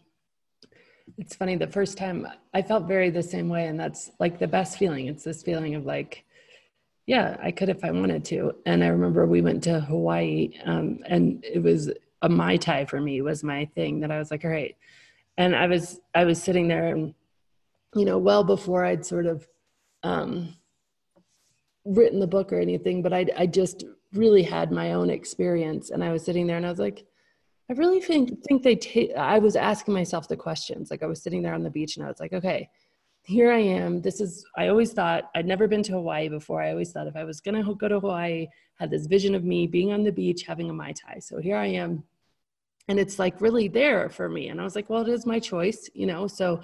it's 1.16 1.34
funny 1.34 1.56
the 1.56 1.66
first 1.66 1.96
time 1.96 2.26
I 2.52 2.62
felt 2.62 2.86
very 2.86 3.10
the 3.10 3.22
same 3.22 3.48
way 3.48 3.66
and 3.66 3.80
that's 3.80 4.10
like 4.20 4.38
the 4.38 4.46
best 4.46 4.78
feeling. 4.78 5.06
It's 5.06 5.24
this 5.24 5.42
feeling 5.42 5.74
of 5.74 5.86
like 5.86 6.24
yeah, 7.08 7.38
I 7.42 7.50
could 7.50 7.70
if 7.70 7.84
I 7.84 7.90
wanted 7.90 8.22
to. 8.26 8.52
And 8.66 8.84
I 8.84 8.88
remember 8.88 9.24
we 9.24 9.40
went 9.40 9.62
to 9.64 9.80
Hawaii 9.80 10.52
um, 10.66 10.98
and 11.06 11.42
it 11.42 11.62
was 11.62 11.90
a 12.20 12.28
Mai 12.28 12.58
Tai 12.58 12.84
for 12.84 13.00
me 13.00 13.22
was 13.22 13.42
my 13.42 13.64
thing 13.74 14.00
that 14.00 14.10
I 14.10 14.18
was 14.18 14.30
like, 14.30 14.44
all 14.44 14.50
right. 14.50 14.76
And 15.38 15.56
I 15.56 15.68
was, 15.68 16.00
I 16.14 16.26
was 16.26 16.40
sitting 16.40 16.68
there 16.68 16.88
and, 16.88 17.14
you 17.94 18.04
know, 18.04 18.18
well 18.18 18.44
before 18.44 18.84
I'd 18.84 19.06
sort 19.06 19.24
of 19.24 19.48
um, 20.02 20.54
written 21.86 22.20
the 22.20 22.26
book 22.26 22.52
or 22.52 22.60
anything, 22.60 23.00
but 23.00 23.14
I, 23.14 23.24
I 23.38 23.46
just 23.46 23.84
really 24.12 24.42
had 24.42 24.70
my 24.70 24.92
own 24.92 25.08
experience. 25.08 25.88
And 25.88 26.04
I 26.04 26.12
was 26.12 26.22
sitting 26.22 26.46
there 26.46 26.58
and 26.58 26.66
I 26.66 26.70
was 26.70 26.78
like, 26.78 27.06
I 27.70 27.72
really 27.72 28.02
think, 28.02 28.44
think 28.44 28.62
they 28.62 28.76
take, 28.76 29.16
I 29.16 29.38
was 29.38 29.56
asking 29.56 29.94
myself 29.94 30.28
the 30.28 30.36
questions. 30.36 30.90
Like 30.90 31.02
I 31.02 31.06
was 31.06 31.22
sitting 31.22 31.40
there 31.40 31.54
on 31.54 31.62
the 31.62 31.70
beach 31.70 31.96
and 31.96 32.04
I 32.04 32.10
was 32.10 32.20
like, 32.20 32.34
okay, 32.34 32.68
here 33.28 33.52
I 33.52 33.58
am. 33.58 34.00
This 34.00 34.22
is, 34.22 34.42
I 34.56 34.68
always 34.68 34.94
thought, 34.94 35.30
I'd 35.34 35.44
never 35.44 35.68
been 35.68 35.82
to 35.82 35.92
Hawaii 35.92 36.30
before. 36.30 36.62
I 36.62 36.70
always 36.70 36.92
thought 36.92 37.06
if 37.06 37.14
I 37.14 37.24
was 37.24 37.40
going 37.40 37.62
to 37.62 37.74
go 37.74 37.86
to 37.86 38.00
Hawaii, 38.00 38.46
had 38.78 38.90
this 38.90 39.04
vision 39.04 39.34
of 39.34 39.44
me 39.44 39.66
being 39.66 39.92
on 39.92 40.02
the 40.02 40.10
beach, 40.10 40.44
having 40.44 40.70
a 40.70 40.72
Mai 40.72 40.92
Tai. 40.92 41.18
So 41.18 41.38
here 41.38 41.58
I 41.58 41.66
am. 41.66 42.02
And 42.88 42.98
it's 42.98 43.18
like 43.18 43.38
really 43.42 43.68
there 43.68 44.08
for 44.08 44.30
me. 44.30 44.48
And 44.48 44.58
I 44.58 44.64
was 44.64 44.74
like, 44.74 44.88
well, 44.88 45.02
it 45.02 45.08
is 45.08 45.26
my 45.26 45.38
choice, 45.38 45.90
you 45.92 46.06
know? 46.06 46.26
So 46.26 46.62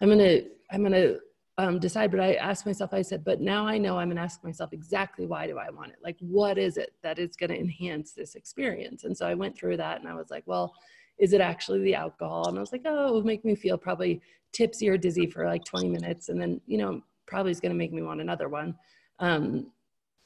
I'm 0.00 0.08
going 0.08 0.18
to, 0.18 0.44
I'm 0.70 0.80
going 0.80 0.92
to 0.92 1.18
um, 1.58 1.78
decide. 1.78 2.10
But 2.10 2.20
I 2.20 2.34
asked 2.36 2.64
myself, 2.64 2.94
I 2.94 3.02
said, 3.02 3.22
but 3.22 3.42
now 3.42 3.66
I 3.66 3.76
know 3.76 3.98
I'm 3.98 4.08
going 4.08 4.16
to 4.16 4.22
ask 4.22 4.42
myself 4.42 4.72
exactly 4.72 5.26
why 5.26 5.46
do 5.46 5.58
I 5.58 5.68
want 5.68 5.90
it? 5.90 5.98
Like, 6.02 6.16
what 6.20 6.56
is 6.56 6.78
it 6.78 6.94
that 7.02 7.18
is 7.18 7.36
going 7.36 7.50
to 7.50 7.60
enhance 7.60 8.12
this 8.12 8.36
experience? 8.36 9.04
And 9.04 9.14
so 9.14 9.26
I 9.26 9.34
went 9.34 9.54
through 9.54 9.76
that 9.76 10.00
and 10.00 10.08
I 10.08 10.14
was 10.14 10.30
like, 10.30 10.44
well, 10.46 10.72
is 11.18 11.34
it 11.34 11.42
actually 11.42 11.82
the 11.82 11.94
alcohol? 11.94 12.48
And 12.48 12.56
I 12.56 12.60
was 12.60 12.72
like, 12.72 12.82
oh, 12.86 13.08
it 13.08 13.12
will 13.12 13.22
make 13.22 13.44
me 13.44 13.54
feel 13.54 13.76
probably 13.76 14.22
tipsy 14.56 14.88
or 14.88 14.96
dizzy 14.96 15.26
for 15.26 15.44
like 15.46 15.64
20 15.64 15.88
minutes. 15.88 16.28
And 16.30 16.40
then, 16.40 16.60
you 16.66 16.78
know, 16.78 17.02
probably 17.26 17.52
is 17.52 17.60
going 17.60 17.72
to 17.72 17.78
make 17.78 17.92
me 17.92 18.02
want 18.02 18.20
another 18.20 18.48
one. 18.48 18.74
Um, 19.18 19.70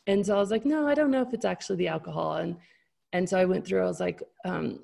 and 0.06 0.24
so 0.24 0.36
I 0.36 0.40
was 0.40 0.50
like, 0.50 0.64
no, 0.64 0.86
I 0.86 0.94
don't 0.94 1.10
know 1.10 1.22
if 1.22 1.34
it's 1.34 1.44
actually 1.44 1.76
the 1.76 1.88
alcohol. 1.88 2.36
And, 2.36 2.56
and 3.12 3.28
so 3.28 3.38
I 3.38 3.44
went 3.44 3.66
through, 3.66 3.82
I 3.82 3.86
was 3.86 4.00
like, 4.00 4.22
um, 4.44 4.80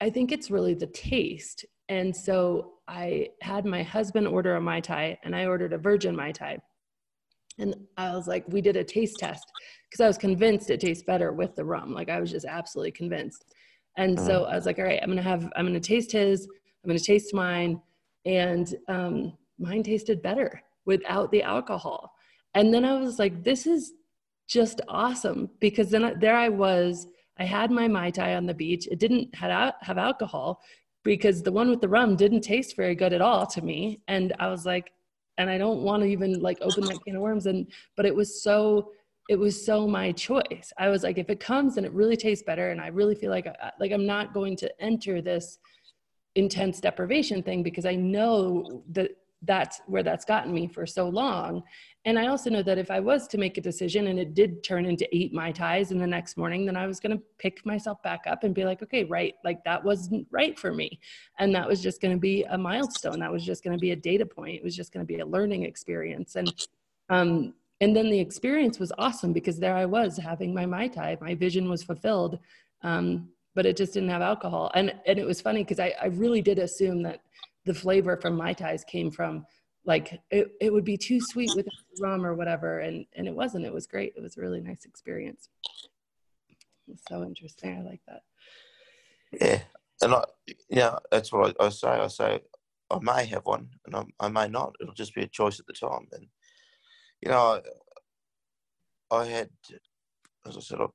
I 0.00 0.10
think 0.10 0.32
it's 0.32 0.50
really 0.50 0.74
the 0.74 0.88
taste. 0.88 1.64
And 1.88 2.14
so 2.14 2.74
I 2.88 3.28
had 3.40 3.64
my 3.64 3.82
husband 3.82 4.26
order 4.26 4.56
a 4.56 4.60
Mai 4.60 4.80
Tai 4.80 5.18
and 5.24 5.34
I 5.34 5.46
ordered 5.46 5.72
a 5.72 5.78
virgin 5.78 6.16
Mai 6.16 6.32
Tai. 6.32 6.58
And 7.58 7.74
I 7.96 8.14
was 8.14 8.26
like, 8.26 8.44
we 8.48 8.60
did 8.60 8.76
a 8.76 8.84
taste 8.84 9.18
test 9.18 9.44
because 9.88 10.02
I 10.02 10.06
was 10.06 10.18
convinced 10.18 10.70
it 10.70 10.80
tastes 10.80 11.04
better 11.04 11.32
with 11.32 11.54
the 11.54 11.64
rum. 11.64 11.92
Like 11.92 12.08
I 12.08 12.20
was 12.20 12.30
just 12.30 12.46
absolutely 12.46 12.92
convinced. 12.92 13.44
And 13.96 14.18
so 14.18 14.42
uh-huh. 14.42 14.52
I 14.52 14.56
was 14.56 14.66
like, 14.66 14.78
all 14.78 14.84
right, 14.84 15.00
I'm 15.02 15.10
gonna 15.10 15.22
have, 15.22 15.50
I'm 15.54 15.66
gonna 15.66 15.80
taste 15.80 16.12
his, 16.12 16.48
I'm 16.82 16.88
gonna 16.88 16.98
taste 16.98 17.34
mine, 17.34 17.80
and 18.24 18.74
um, 18.88 19.36
mine 19.58 19.82
tasted 19.82 20.22
better 20.22 20.62
without 20.84 21.30
the 21.30 21.42
alcohol. 21.42 22.12
And 22.54 22.72
then 22.72 22.84
I 22.84 22.98
was 22.98 23.18
like, 23.18 23.44
this 23.44 23.66
is 23.66 23.92
just 24.48 24.80
awesome 24.88 25.50
because 25.60 25.90
then 25.90 26.04
I, 26.04 26.14
there 26.14 26.36
I 26.36 26.48
was. 26.48 27.06
I 27.38 27.44
had 27.44 27.70
my 27.70 27.88
mai 27.88 28.10
tai 28.10 28.34
on 28.34 28.46
the 28.46 28.54
beach. 28.54 28.86
It 28.90 28.98
didn't 28.98 29.34
have 29.34 29.74
have 29.80 29.98
alcohol 29.98 30.60
because 31.02 31.42
the 31.42 31.52
one 31.52 31.70
with 31.70 31.80
the 31.80 31.88
rum 31.88 32.14
didn't 32.14 32.42
taste 32.42 32.76
very 32.76 32.94
good 32.94 33.12
at 33.12 33.22
all 33.22 33.46
to 33.46 33.62
me. 33.62 34.00
And 34.06 34.32
I 34.38 34.48
was 34.48 34.66
like, 34.66 34.92
and 35.38 35.48
I 35.48 35.58
don't 35.58 35.82
want 35.82 36.02
to 36.02 36.08
even 36.08 36.40
like 36.40 36.58
open 36.60 36.84
that 36.84 37.02
can 37.04 37.16
of 37.16 37.22
worms. 37.22 37.46
And 37.46 37.66
but 37.96 38.06
it 38.06 38.14
was 38.14 38.42
so 38.42 38.90
it 39.28 39.36
was 39.36 39.64
so 39.64 39.86
my 39.86 40.12
choice. 40.12 40.72
I 40.78 40.88
was 40.88 41.02
like, 41.02 41.16
if 41.16 41.30
it 41.30 41.40
comes 41.40 41.76
and 41.76 41.86
it 41.86 41.92
really 41.92 42.16
tastes 42.16 42.44
better, 42.44 42.70
and 42.70 42.80
I 42.80 42.88
really 42.88 43.14
feel 43.14 43.30
like 43.30 43.46
I, 43.46 43.70
like 43.80 43.92
I'm 43.92 44.06
not 44.06 44.34
going 44.34 44.56
to 44.58 44.82
enter 44.82 45.22
this 45.22 45.58
intense 46.34 46.80
deprivation 46.80 47.42
thing 47.42 47.62
because 47.62 47.84
I 47.84 47.94
know 47.94 48.82
that 48.90 49.10
that's 49.44 49.80
where 49.86 50.02
that's 50.02 50.24
gotten 50.24 50.52
me 50.52 50.68
for 50.68 50.86
so 50.86 51.08
long. 51.08 51.62
And 52.04 52.18
I 52.18 52.28
also 52.28 52.48
know 52.48 52.62
that 52.62 52.78
if 52.78 52.90
I 52.90 53.00
was 53.00 53.26
to 53.28 53.38
make 53.38 53.58
a 53.58 53.60
decision 53.60 54.06
and 54.06 54.18
it 54.18 54.34
did 54.34 54.62
turn 54.62 54.86
into 54.86 55.08
eight 55.14 55.32
Mai 55.32 55.52
Tais 55.52 55.90
in 55.90 55.98
the 55.98 56.06
next 56.06 56.36
morning, 56.36 56.64
then 56.64 56.76
I 56.76 56.86
was 56.86 57.00
going 57.00 57.16
to 57.16 57.22
pick 57.38 57.64
myself 57.66 58.02
back 58.02 58.22
up 58.26 58.44
and 58.44 58.54
be 58.54 58.64
like, 58.64 58.82
okay, 58.82 59.04
right, 59.04 59.34
like 59.44 59.62
that 59.64 59.82
wasn't 59.82 60.26
right 60.30 60.58
for 60.58 60.72
me. 60.72 61.00
And 61.38 61.54
that 61.54 61.68
was 61.68 61.82
just 61.82 62.00
going 62.00 62.14
to 62.14 62.20
be 62.20 62.44
a 62.44 62.58
milestone. 62.58 63.18
That 63.18 63.32
was 63.32 63.44
just 63.44 63.64
going 63.64 63.76
to 63.76 63.80
be 63.80 63.90
a 63.90 63.96
data 63.96 64.26
point. 64.26 64.56
It 64.56 64.64
was 64.64 64.76
just 64.76 64.92
going 64.92 65.04
to 65.04 65.12
be 65.12 65.20
a 65.20 65.26
learning 65.26 65.64
experience. 65.64 66.36
And, 66.36 66.52
um, 67.08 67.54
and 67.80 67.96
then 67.96 68.10
the 68.10 68.20
experience 68.20 68.78
was 68.78 68.92
awesome 68.96 69.32
because 69.32 69.58
there 69.58 69.74
I 69.74 69.86
was 69.86 70.16
having 70.16 70.54
my 70.54 70.66
Mai 70.66 70.86
Tai. 70.86 71.18
My 71.20 71.34
vision 71.34 71.68
was 71.68 71.82
fulfilled. 71.82 72.38
Um, 72.82 73.28
but 73.54 73.66
it 73.66 73.76
just 73.76 73.94
didn't 73.94 74.08
have 74.08 74.22
alcohol. 74.22 74.70
And 74.74 74.94
and 75.06 75.18
it 75.18 75.26
was 75.26 75.40
funny 75.40 75.62
because 75.62 75.80
I, 75.80 75.94
I 76.00 76.06
really 76.06 76.42
did 76.42 76.58
assume 76.58 77.02
that 77.02 77.20
the 77.64 77.74
flavor 77.74 78.16
from 78.16 78.36
Mai 78.36 78.52
Tais 78.52 78.84
came 78.86 79.10
from 79.10 79.46
like 79.84 80.20
it, 80.30 80.48
it 80.60 80.72
would 80.72 80.84
be 80.84 80.96
too 80.96 81.20
sweet 81.20 81.50
with 81.54 81.66
rum 82.00 82.24
or 82.24 82.34
whatever. 82.34 82.80
And 82.80 83.06
and 83.16 83.26
it 83.26 83.34
wasn't. 83.34 83.66
It 83.66 83.72
was 83.72 83.86
great. 83.86 84.14
It 84.16 84.22
was 84.22 84.36
a 84.36 84.40
really 84.40 84.60
nice 84.60 84.84
experience. 84.84 85.48
So 87.08 87.22
interesting. 87.22 87.78
I 87.78 87.82
like 87.82 88.00
that. 88.06 88.22
Yeah. 89.40 89.60
And 90.02 90.14
I 90.14 90.24
yeah, 90.68 90.96
that's 91.10 91.32
what 91.32 91.54
I, 91.60 91.66
I 91.66 91.68
say. 91.68 91.88
I 91.88 92.06
say 92.08 92.40
I 92.90 92.98
may 93.00 93.26
have 93.26 93.44
one 93.44 93.68
and 93.86 93.96
I, 93.96 94.04
I 94.20 94.28
may 94.28 94.48
not. 94.48 94.74
It'll 94.80 94.94
just 94.94 95.14
be 95.14 95.22
a 95.22 95.28
choice 95.28 95.60
at 95.60 95.66
the 95.66 95.72
time. 95.72 96.08
And 96.12 96.26
you 97.20 97.30
know, 97.30 97.60
I, 99.10 99.16
I 99.16 99.26
had 99.26 99.50
as 100.46 100.56
I 100.56 100.60
said, 100.60 100.80
I 100.80 100.86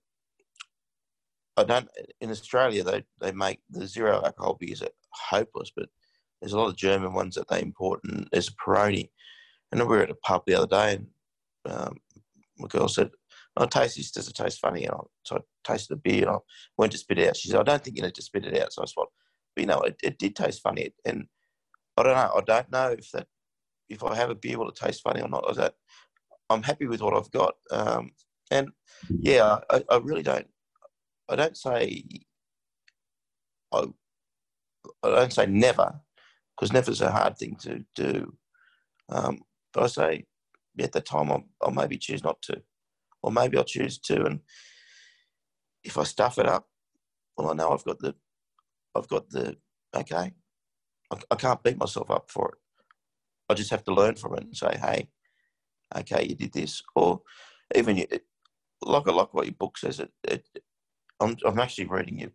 I 1.58 1.64
don't. 1.64 1.90
In 2.22 2.30
Australia, 2.30 2.84
they 2.84 3.04
they 3.20 3.32
make 3.32 3.60
the 3.70 3.88
zero 3.88 4.22
alcohol 4.24 4.58
beers 4.60 4.84
are 4.84 4.90
hopeless, 5.10 5.72
but 5.76 5.90
there's 6.40 6.54
a 6.54 6.58
lot 6.58 6.70
of 6.70 6.78
German 6.78 7.14
ones 7.14 7.36
that 7.36 7.48
they 7.50 7.62
import, 7.62 8.00
and 8.04 8.28
there's 8.32 8.50
a 8.50 8.52
Peroni. 8.54 9.10
And 9.72 9.82
we 9.82 9.88
were 9.88 10.04
at 10.04 10.12
a 10.12 10.16
pub 10.16 10.44
the 10.46 10.56
other 10.56 10.68
day, 10.68 10.94
and 10.94 11.08
um, 11.66 11.98
my 12.60 12.68
girl 12.68 12.88
said, 12.88 13.10
"I 13.58 13.64
oh, 13.64 13.66
taste 13.66 13.98
this. 13.98 14.12
Does 14.12 14.28
it 14.28 14.36
taste 14.36 14.60
funny?" 14.60 14.86
And 14.86 14.94
I, 14.94 15.00
so 15.24 15.38
I 15.38 15.40
tasted 15.64 15.94
the 15.96 15.98
beer, 15.98 16.28
and 16.28 16.36
I 16.36 16.38
went 16.78 16.92
to 16.92 16.98
spit 16.98 17.20
it 17.20 17.28
out. 17.28 17.38
She 17.38 17.50
said, 17.50 17.60
"I 17.60 17.64
don't 17.64 17.84
think 17.84 17.98
you 17.98 18.04
need 18.04 18.16
to 18.16 18.22
spit 18.22 18.46
it 18.46 18.62
out." 18.62 18.72
So 18.72 18.84
I 18.84 18.86
thought, 18.86 19.10
but 19.56 19.62
you 19.62 19.68
know, 19.68 19.82
it, 19.82 19.98
it 20.04 20.20
did 20.20 20.36
taste 20.36 20.62
funny, 20.62 20.94
and 21.06 21.26
I 21.98 22.04
don't 22.04 22.16
know. 22.16 22.34
I 22.38 22.42
don't 22.46 22.72
know 22.72 22.92
if 22.92 23.12
that 23.12 23.28
if 23.90 24.04
I 24.04 24.16
have 24.16 24.30
a 24.30 24.36
beer 24.36 24.60
will 24.60 24.70
it 24.70 24.76
taste 24.76 25.02
funny 25.02 25.22
or 25.22 25.28
not. 25.28 25.46
Or 25.48 25.56
that 25.56 25.74
I'm 26.52 26.64
happy 26.64 26.86
with 26.86 27.02
what 27.02 27.16
I've 27.16 27.32
got, 27.32 27.56
um, 27.72 28.12
and 28.52 28.70
yeah, 29.10 29.58
I, 29.72 29.84
I 29.90 29.98
really 29.98 30.24
don't 30.24 30.48
I 31.30 31.36
don't 31.36 31.58
say 31.58 32.04
I, 33.74 33.86
I 35.04 35.10
don't 35.10 35.34
say 35.34 35.46
never 35.46 36.00
because 36.56 36.74
never 36.74 36.92
is 36.92 37.02
a 37.02 37.12
hard 37.12 37.38
thing 37.38 37.56
to 37.62 37.86
do. 37.96 38.34
Um, 39.10 39.40
but 39.74 39.84
I 39.84 39.88
say 39.88 40.26
at 40.80 40.92
the 40.92 41.02
time 41.02 41.32
I'll, 41.32 41.44
I'll, 41.62 41.72
maybe 41.72 41.98
choose 41.98 42.24
not 42.24 42.42
to, 42.44 42.62
or 43.22 43.32
maybe 43.32 43.58
I'll 43.58 43.64
choose 43.64 44.00
to. 44.00 44.26
And 44.26 44.40
if 45.84 45.98
I 45.98 46.04
stuff 46.04 46.38
it 46.38 46.48
up, 46.48 46.68
well, 47.38 47.52
I 47.52 47.54
know 47.54 47.72
I've 47.72 47.86
got 47.86 48.00
the, 48.00 48.16
I've 48.96 49.08
got 49.08 49.30
the 49.30 49.56
okay. 49.96 50.32
I, 51.12 51.18
I 51.32 51.36
can't 51.36 51.64
beat 51.64 51.78
myself 51.78 52.10
up 52.10 52.30
for 52.32 52.50
it. 52.50 52.58
I 53.50 53.54
just 53.54 53.70
have 53.72 53.84
to 53.86 53.94
learn 53.94 54.16
from 54.16 54.34
it 54.36 54.44
and 54.44 54.58
say, 54.58 54.78
hey, 54.82 55.10
okay, 55.96 56.26
you 56.26 56.36
did 56.36 56.52
this, 56.52 56.82
or 56.96 57.22
even 57.76 57.98
you, 57.98 58.08
like 58.82 59.08
like 59.08 59.34
what 59.34 59.46
your 59.46 59.56
book 59.56 59.78
says, 59.78 60.00
it, 60.00 60.12
it 60.24 60.46
I'm, 61.20 61.38
I'm 61.46 61.60
actually 61.60 61.86
reading 61.86 62.20
your 62.20 62.32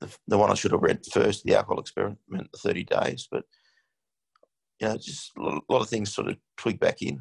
the, 0.00 0.16
the 0.28 0.38
one 0.38 0.50
I 0.50 0.54
should 0.54 0.72
have 0.72 0.82
read 0.82 1.04
first, 1.12 1.44
the 1.44 1.56
alcohol 1.56 1.80
experiment, 1.80 2.18
the 2.30 2.58
30 2.58 2.84
days, 2.84 3.28
but 3.30 3.44
you 4.80 4.88
know, 4.88 4.96
just 4.96 5.32
a 5.36 5.60
lot 5.68 5.82
of 5.82 5.88
things 5.88 6.14
sort 6.14 6.28
of 6.28 6.36
twig 6.56 6.80
back 6.80 7.02
in 7.02 7.20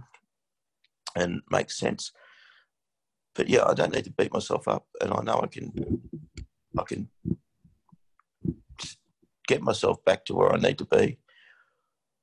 and 1.15 1.41
make 1.51 1.69
sense. 1.69 2.11
But 3.35 3.49
yeah, 3.49 3.65
I 3.65 3.73
don't 3.73 3.93
need 3.93 4.05
to 4.05 4.11
beat 4.11 4.33
myself 4.33 4.67
up, 4.67 4.85
and 5.01 5.13
I 5.13 5.21
know 5.21 5.41
I 5.41 5.47
can, 5.47 6.01
I 6.77 6.83
can 6.83 7.09
get 9.47 9.61
myself 9.61 10.03
back 10.05 10.25
to 10.25 10.35
where 10.35 10.53
I 10.53 10.57
need 10.57 10.77
to 10.77 10.85
be 10.85 11.19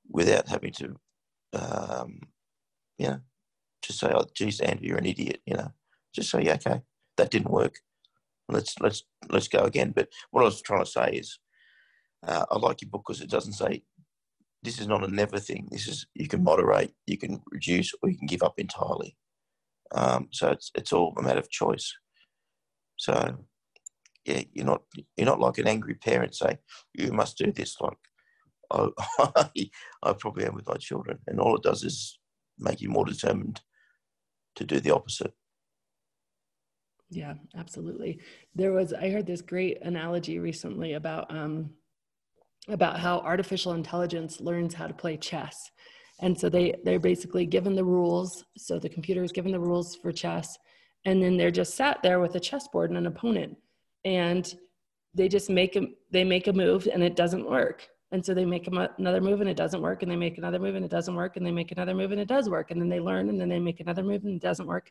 without 0.09 0.49
having 0.49 0.73
to, 0.73 0.97
um, 1.53 2.21
you 2.99 3.09
know, 3.09 3.21
just 3.83 4.01
say, 4.01 4.11
"Oh, 4.15 4.25
geez, 4.35 4.61
Andrew, 4.61 4.89
you're 4.89 4.99
an 4.99 5.07
idiot," 5.07 5.41
you 5.47 5.55
know. 5.55 5.73
Just 6.15 6.31
say, 6.31 6.43
"Yeah, 6.43 6.55
okay, 6.55 6.81
that 7.17 7.31
didn't 7.31 7.51
work. 7.51 7.81
Let's 8.49 8.75
let's 8.81 9.03
let's 9.31 9.49
go 9.49 9.65
again." 9.65 9.93
But 9.95 10.09
what 10.31 10.43
I 10.43 10.45
was 10.45 10.63
trying 10.63 10.85
to 10.85 10.91
say 10.91 11.11
is, 11.13 11.39
uh, 12.27 12.45
I 12.51 12.59
like 12.59 12.83
your 12.83 12.91
book 12.91 13.05
because 13.07 13.23
it 13.23 13.31
doesn't 13.31 13.55
say 13.55 13.83
this 14.63 14.81
is 14.81 14.87
not 14.89 15.05
a 15.05 15.15
never 15.15 15.39
thing. 15.39 15.69
This 15.71 15.87
is 15.87 16.07
you 16.15 16.29
can 16.29 16.43
moderate, 16.43 16.93
you 17.07 17.19
can 17.19 17.41
reduce, 17.51 17.93
or 18.03 18.11
you 18.11 18.19
can 18.19 18.27
give 18.27 18.43
up 18.43 18.55
entirely. 18.59 19.17
Um, 19.93 20.29
so 20.33 20.49
it's 20.51 20.71
it's 20.75 20.93
all 20.93 21.15
a 21.19 21.23
matter 21.23 21.41
of 21.41 21.51
choice. 21.51 21.93
So 22.97 23.47
yeah, 24.25 24.43
you're 24.53 24.67
not 24.67 24.83
you're 25.17 25.27
not 25.27 25.41
like 25.41 25.59
an 25.59 25.69
angry 25.69 25.95
parent 25.95 26.35
saying 26.35 26.59
you 26.95 27.13
must 27.13 27.39
do 27.39 27.53
this. 27.53 27.77
Like 27.81 27.99
I, 28.73 28.89
I 30.03 30.13
probably 30.15 30.45
am 30.47 30.55
with 30.55 30.69
my 30.69 30.77
children, 30.77 31.19
and 31.27 31.41
all 31.41 31.57
it 31.57 31.63
does 31.63 31.85
is 31.85 32.19
make 32.59 32.81
you 32.81 32.89
more 32.89 33.05
determined 33.05 33.61
to 34.57 34.65
do 34.65 34.81
the 34.81 34.95
opposite. 34.95 35.33
Yeah, 37.11 37.35
absolutely. 37.57 38.21
There 38.55 38.73
was 38.73 38.93
I 38.93 39.11
heard 39.11 39.27
this 39.27 39.43
great 39.43 39.79
analogy 39.83 40.39
recently 40.39 40.95
about 40.95 41.31
um, 41.35 41.71
about 42.69 42.99
how 42.99 43.19
artificial 43.19 43.73
intelligence 43.73 44.41
learns 44.41 44.75
how 44.75 44.87
to 44.87 44.95
play 44.95 45.17
chess. 45.17 45.57
And 46.21 46.39
so 46.39 46.49
they, 46.49 46.75
they're 46.85 46.99
basically 46.99 47.47
given 47.47 47.75
the 47.75 47.85
rules. 47.85 48.45
So 48.57 48.79
the 48.79 48.89
computer 48.89 49.23
is 49.23 49.33
given 49.33 49.53
the 49.53 49.61
rules 49.61 49.97
for 49.97 50.13
chess. 50.13 50.57
And 51.05 51.23
then 51.23 51.37
they're 51.37 51.51
just 51.51 51.77
sat 51.77 52.03
there 52.03 52.21
with 52.21 52.35
a 52.35 52.41
chessboard 52.41 52.91
and 52.91 52.99
an 52.99 53.07
opponent. 53.07 53.57
And 54.05 54.53
they 55.15 55.29
just 55.29 55.51
make 55.51 55.77
a, 55.77 55.83
they 56.11 56.25
make 56.25 56.47
a 56.47 56.53
move 56.53 56.89
and 56.93 57.03
it 57.03 57.17
doesn't 57.17 57.49
work. 57.49 57.87
And 58.13 58.25
so 58.25 58.35
they 58.35 58.45
make 58.45 58.67
another 58.67 59.21
move 59.21 59.41
and 59.41 59.51
it 59.51 59.57
doesn't 59.57 59.83
work. 59.83 60.03
And 60.03 60.11
they 60.11 60.17
make 60.17 60.39
another 60.39 60.59
move 60.59 60.75
and 60.75 60.85
it 60.85 60.91
doesn't 60.91 61.15
work. 61.15 61.37
And 61.37 61.45
they 61.45 61.51
make 61.51 61.73
another 61.73 61.95
move 61.95 62.13
and 62.13 62.21
it 62.21 62.29
does 62.29 62.49
work. 62.49 62.71
And 62.71 62.81
then 62.81 62.89
they 62.89 63.01
learn 63.01 63.29
and 63.29 63.41
then 63.41 63.49
they 63.49 63.59
make 63.59 63.81
another 63.81 64.03
move 64.03 64.25
and 64.25 64.37
it 64.37 64.43
doesn't 64.43 64.67
work. 64.67 64.91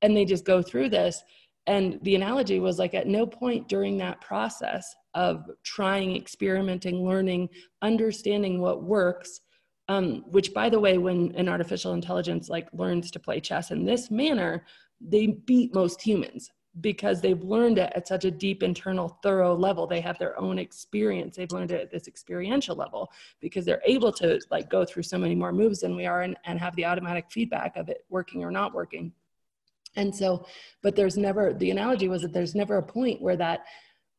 And 0.00 0.16
they 0.16 0.24
just 0.24 0.44
go 0.44 0.62
through 0.62 0.88
this. 0.88 1.22
And 1.66 1.98
the 2.02 2.16
analogy 2.16 2.58
was 2.58 2.78
like 2.78 2.94
at 2.94 3.06
no 3.06 3.26
point 3.26 3.68
during 3.68 3.96
that 3.98 4.20
process 4.20 4.94
of 5.14 5.48
trying, 5.62 6.16
experimenting, 6.16 7.04
learning, 7.06 7.48
understanding 7.82 8.60
what 8.60 8.82
works. 8.82 9.40
Um, 9.88 10.24
which, 10.30 10.54
by 10.54 10.70
the 10.70 10.78
way, 10.78 10.96
when 10.96 11.34
an 11.34 11.48
artificial 11.48 11.92
intelligence 11.92 12.48
like 12.48 12.68
learns 12.72 13.10
to 13.10 13.18
play 13.18 13.40
chess 13.40 13.72
in 13.72 13.84
this 13.84 14.10
manner, 14.10 14.64
they 15.00 15.26
beat 15.26 15.74
most 15.74 16.00
humans 16.00 16.50
because 16.80 17.20
they've 17.20 17.42
learned 17.42 17.78
it 17.78 17.92
at 17.94 18.08
such 18.08 18.24
a 18.24 18.30
deep 18.30 18.62
internal 18.62 19.18
thorough 19.22 19.54
level 19.54 19.86
they 19.86 20.00
have 20.00 20.18
their 20.18 20.38
own 20.40 20.58
experience 20.58 21.36
they've 21.36 21.52
learned 21.52 21.70
it 21.70 21.82
at 21.82 21.90
this 21.90 22.08
experiential 22.08 22.74
level 22.74 23.12
because 23.40 23.66
they're 23.66 23.82
able 23.84 24.10
to 24.10 24.40
like 24.50 24.70
go 24.70 24.82
through 24.84 25.02
so 25.02 25.18
many 25.18 25.34
more 25.34 25.52
moves 25.52 25.80
than 25.80 25.94
we 25.94 26.06
are 26.06 26.22
and, 26.22 26.34
and 26.46 26.58
have 26.58 26.74
the 26.76 26.84
automatic 26.84 27.26
feedback 27.30 27.76
of 27.76 27.90
it 27.90 28.04
working 28.08 28.42
or 28.42 28.50
not 28.50 28.72
working 28.72 29.12
and 29.96 30.14
so 30.14 30.46
but 30.82 30.96
there's 30.96 31.16
never 31.16 31.52
the 31.52 31.70
analogy 31.70 32.08
was 32.08 32.22
that 32.22 32.32
there's 32.32 32.54
never 32.54 32.76
a 32.76 32.82
point 32.82 33.20
where 33.20 33.36
that 33.36 33.64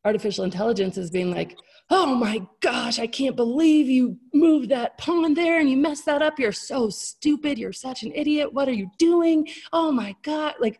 artificial 0.05 0.43
intelligence 0.43 0.97
is 0.97 1.09
being 1.09 1.31
like, 1.31 1.57
oh 1.89 2.15
my 2.15 2.41
gosh, 2.61 2.99
I 2.99 3.07
can't 3.07 3.35
believe 3.35 3.89
you 3.89 4.17
moved 4.33 4.69
that 4.69 4.97
pawn 4.97 5.33
there 5.33 5.59
and 5.59 5.69
you 5.69 5.77
messed 5.77 6.05
that 6.05 6.21
up. 6.21 6.39
You're 6.39 6.51
so 6.51 6.89
stupid. 6.89 7.57
You're 7.57 7.73
such 7.73 8.03
an 8.03 8.11
idiot. 8.13 8.53
What 8.53 8.67
are 8.67 8.73
you 8.73 8.89
doing? 8.97 9.47
Oh 9.71 9.91
my 9.91 10.15
God. 10.23 10.55
Like, 10.59 10.79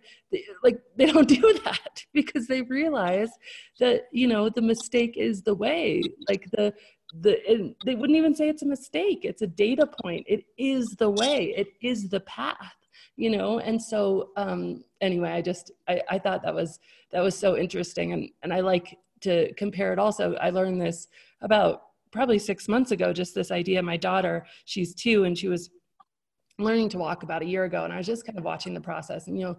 like 0.63 0.79
they 0.97 1.06
don't 1.06 1.27
do 1.41 1.60
that 1.65 2.03
because 2.13 2.47
they 2.47 2.62
realize 2.63 3.29
that, 3.79 4.03
you 4.12 4.27
know, 4.27 4.49
the 4.49 4.62
mistake 4.62 5.15
is 5.17 5.41
the 5.41 5.56
way. 5.56 6.01
Like 6.27 6.49
the, 6.51 6.73
the, 7.21 7.75
they 7.86 7.95
wouldn't 7.95 8.17
even 8.17 8.36
say 8.36 8.49
it's 8.49 8.63
a 8.63 8.67
mistake. 8.67 9.19
It's 9.23 9.41
a 9.41 9.47
data 9.47 9.88
point. 10.01 10.25
It 10.27 10.45
is 10.58 10.95
the 10.97 11.10
way. 11.10 11.53
It 11.56 11.67
is 11.82 12.10
the 12.10 12.21
path 12.21 12.75
you 13.15 13.29
know? 13.29 13.60
And 13.60 13.82
so 13.82 14.29
um 14.38 14.84
anyway 15.01 15.32
i 15.32 15.41
just 15.41 15.71
I, 15.88 16.01
I 16.10 16.19
thought 16.19 16.43
that 16.43 16.53
was 16.53 16.79
that 17.12 17.21
was 17.21 17.38
so 17.38 17.58
interesting. 17.58 18.13
And 18.13 18.29
and 18.41 18.53
i 18.53 18.60
like 18.60 18.97
to 19.21 19.53
compare 19.53 19.93
it 19.93 19.99
also. 19.99 20.36
I 20.36 20.49
learned 20.49 20.82
this 20.82 21.08
about 21.41 21.84
probably 22.12 22.38
six 22.38 22.67
months 22.67 22.91
ago 22.91 23.12
just 23.13 23.34
this 23.34 23.51
idea. 23.51 23.82
My 23.82 23.97
daughter 23.97 24.45
she's 24.65 24.93
two 24.93 25.23
and 25.23 25.38
she 25.38 25.47
was 25.47 25.69
learning 26.60 26.89
to 26.89 26.97
walk 26.97 27.23
about 27.23 27.41
a 27.41 27.45
year 27.45 27.63
ago. 27.63 27.84
And 27.84 27.93
i 27.93 27.97
was 27.97 28.06
just 28.06 28.25
kind 28.25 28.38
of 28.38 28.43
watching 28.43 28.73
the 28.73 28.82
process 28.82 29.27
and 29.27 29.39
you 29.39 29.45
know 29.45 29.58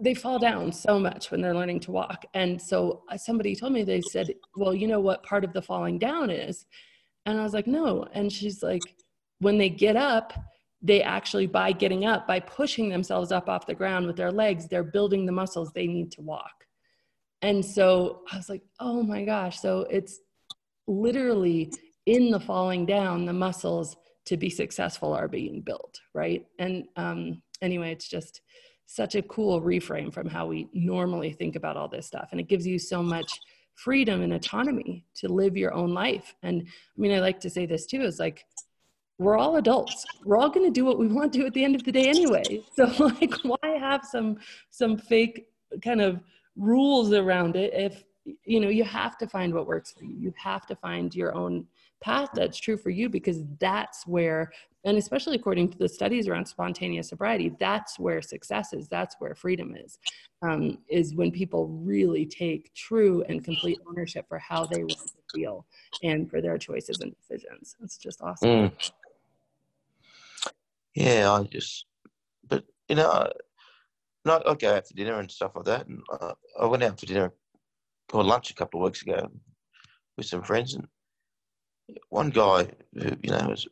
they 0.00 0.14
fall 0.14 0.38
down 0.38 0.72
so 0.72 0.98
much 0.98 1.30
when 1.30 1.40
they're 1.40 1.54
learning 1.54 1.80
to 1.80 1.90
walk. 1.90 2.24
And 2.34 2.60
so 2.60 3.02
uh, 3.10 3.16
somebody 3.16 3.56
told 3.56 3.72
me 3.72 3.82
they 3.82 4.00
said 4.00 4.34
well 4.56 4.74
you 4.74 4.86
know 4.86 5.00
what 5.00 5.22
part 5.22 5.44
of 5.44 5.52
the 5.52 5.62
falling 5.62 5.98
down 5.98 6.30
is? 6.30 6.66
And 7.26 7.38
i 7.38 7.42
was 7.42 7.54
like 7.54 7.66
no. 7.66 8.06
And 8.12 8.32
she's 8.32 8.62
like 8.62 8.94
when 9.40 9.58
they 9.58 9.68
get 9.68 9.96
up 9.96 10.32
they 10.84 11.02
actually 11.02 11.46
by 11.46 11.72
getting 11.72 12.04
up 12.04 12.28
by 12.28 12.38
pushing 12.38 12.88
themselves 12.88 13.32
up 13.32 13.48
off 13.48 13.66
the 13.66 13.74
ground 13.74 14.06
with 14.06 14.16
their 14.16 14.30
legs 14.30 14.68
they're 14.68 14.84
building 14.84 15.26
the 15.26 15.32
muscles 15.32 15.72
they 15.72 15.86
need 15.86 16.12
to 16.12 16.20
walk 16.20 16.64
and 17.44 17.62
so 17.62 18.22
I 18.32 18.38
was 18.38 18.48
like, 18.48 18.62
oh 18.80 19.02
my 19.02 19.22
gosh. 19.22 19.60
So 19.60 19.80
it's 19.90 20.20
literally 20.86 21.70
in 22.06 22.30
the 22.30 22.40
falling 22.40 22.86
down, 22.86 23.26
the 23.26 23.34
muscles 23.34 23.96
to 24.24 24.38
be 24.38 24.48
successful 24.48 25.12
are 25.12 25.28
being 25.28 25.60
built, 25.60 26.00
right? 26.14 26.46
And 26.58 26.84
um, 26.96 27.42
anyway, 27.60 27.92
it's 27.92 28.08
just 28.08 28.40
such 28.86 29.14
a 29.14 29.20
cool 29.20 29.60
reframe 29.60 30.10
from 30.10 30.26
how 30.26 30.46
we 30.46 30.70
normally 30.72 31.32
think 31.32 31.54
about 31.54 31.76
all 31.76 31.86
this 31.86 32.06
stuff. 32.06 32.28
And 32.30 32.40
it 32.40 32.48
gives 32.48 32.66
you 32.66 32.78
so 32.78 33.02
much 33.02 33.30
freedom 33.74 34.22
and 34.22 34.32
autonomy 34.32 35.04
to 35.16 35.28
live 35.28 35.54
your 35.54 35.74
own 35.74 35.92
life. 35.92 36.34
And 36.42 36.62
I 36.66 37.00
mean, 37.00 37.12
I 37.12 37.20
like 37.20 37.40
to 37.40 37.50
say 37.50 37.66
this 37.66 37.84
too 37.84 38.00
is 38.00 38.18
like, 38.18 38.42
we're 39.18 39.38
all 39.38 39.56
adults. 39.56 40.04
We're 40.24 40.38
all 40.38 40.50
going 40.50 40.66
to 40.66 40.72
do 40.72 40.84
what 40.84 40.98
we 40.98 41.06
want 41.06 41.32
to 41.34 41.46
at 41.46 41.54
the 41.54 41.64
end 41.64 41.76
of 41.76 41.84
the 41.84 41.92
day 41.92 42.08
anyway. 42.08 42.62
So 42.74 42.84
like, 43.20 43.34
why 43.42 43.70
have 43.78 44.04
some 44.04 44.38
some 44.70 44.96
fake 44.96 45.48
kind 45.82 46.00
of 46.00 46.20
rules 46.56 47.12
around 47.12 47.56
it 47.56 47.72
if 47.74 48.04
you 48.44 48.60
know 48.60 48.68
you 48.68 48.84
have 48.84 49.18
to 49.18 49.26
find 49.26 49.52
what 49.52 49.66
works 49.66 49.92
for 49.92 50.04
you 50.04 50.14
you 50.16 50.32
have 50.36 50.66
to 50.66 50.74
find 50.76 51.14
your 51.14 51.34
own 51.34 51.66
path 52.00 52.28
that's 52.34 52.58
true 52.58 52.76
for 52.76 52.90
you 52.90 53.08
because 53.08 53.42
that's 53.58 54.06
where 54.06 54.50
and 54.84 54.96
especially 54.96 55.36
according 55.36 55.68
to 55.68 55.76
the 55.78 55.88
studies 55.88 56.28
around 56.28 56.46
spontaneous 56.46 57.08
sobriety 57.08 57.54
that's 57.58 57.98
where 57.98 58.22
success 58.22 58.72
is 58.72 58.88
that's 58.88 59.16
where 59.18 59.34
freedom 59.34 59.74
is 59.76 59.98
um, 60.42 60.78
is 60.88 61.14
when 61.14 61.30
people 61.30 61.68
really 61.68 62.24
take 62.24 62.72
true 62.74 63.24
and 63.28 63.44
complete 63.44 63.78
ownership 63.88 64.26
for 64.28 64.38
how 64.38 64.64
they 64.64 64.80
want 64.80 64.90
to 64.92 65.22
feel 65.34 65.66
and 66.02 66.30
for 66.30 66.40
their 66.40 66.56
choices 66.56 67.00
and 67.00 67.14
decisions 67.16 67.76
it's 67.82 67.98
just 67.98 68.22
awesome 68.22 68.48
mm. 68.70 68.90
Yeah 70.94 71.30
i 71.30 71.42
just 71.44 71.86
but 72.48 72.64
you 72.88 72.96
know 72.96 73.30
no, 74.24 74.42
I 74.46 74.54
go 74.54 74.74
out 74.74 74.88
for 74.88 74.94
dinner 74.94 75.18
and 75.18 75.30
stuff 75.30 75.52
like 75.54 75.66
that. 75.66 75.86
And 75.86 76.02
uh, 76.10 76.32
I 76.60 76.66
went 76.66 76.82
out 76.82 76.98
for 76.98 77.06
dinner 77.06 77.32
or 78.12 78.24
lunch 78.24 78.50
a 78.50 78.54
couple 78.54 78.80
of 78.80 78.84
weeks 78.84 79.02
ago 79.02 79.30
with 80.16 80.26
some 80.26 80.42
friends, 80.42 80.74
and 80.74 80.86
one 82.08 82.30
guy 82.30 82.68
who 82.94 83.10
you 83.22 83.30
know 83.30 83.46
was 83.48 83.66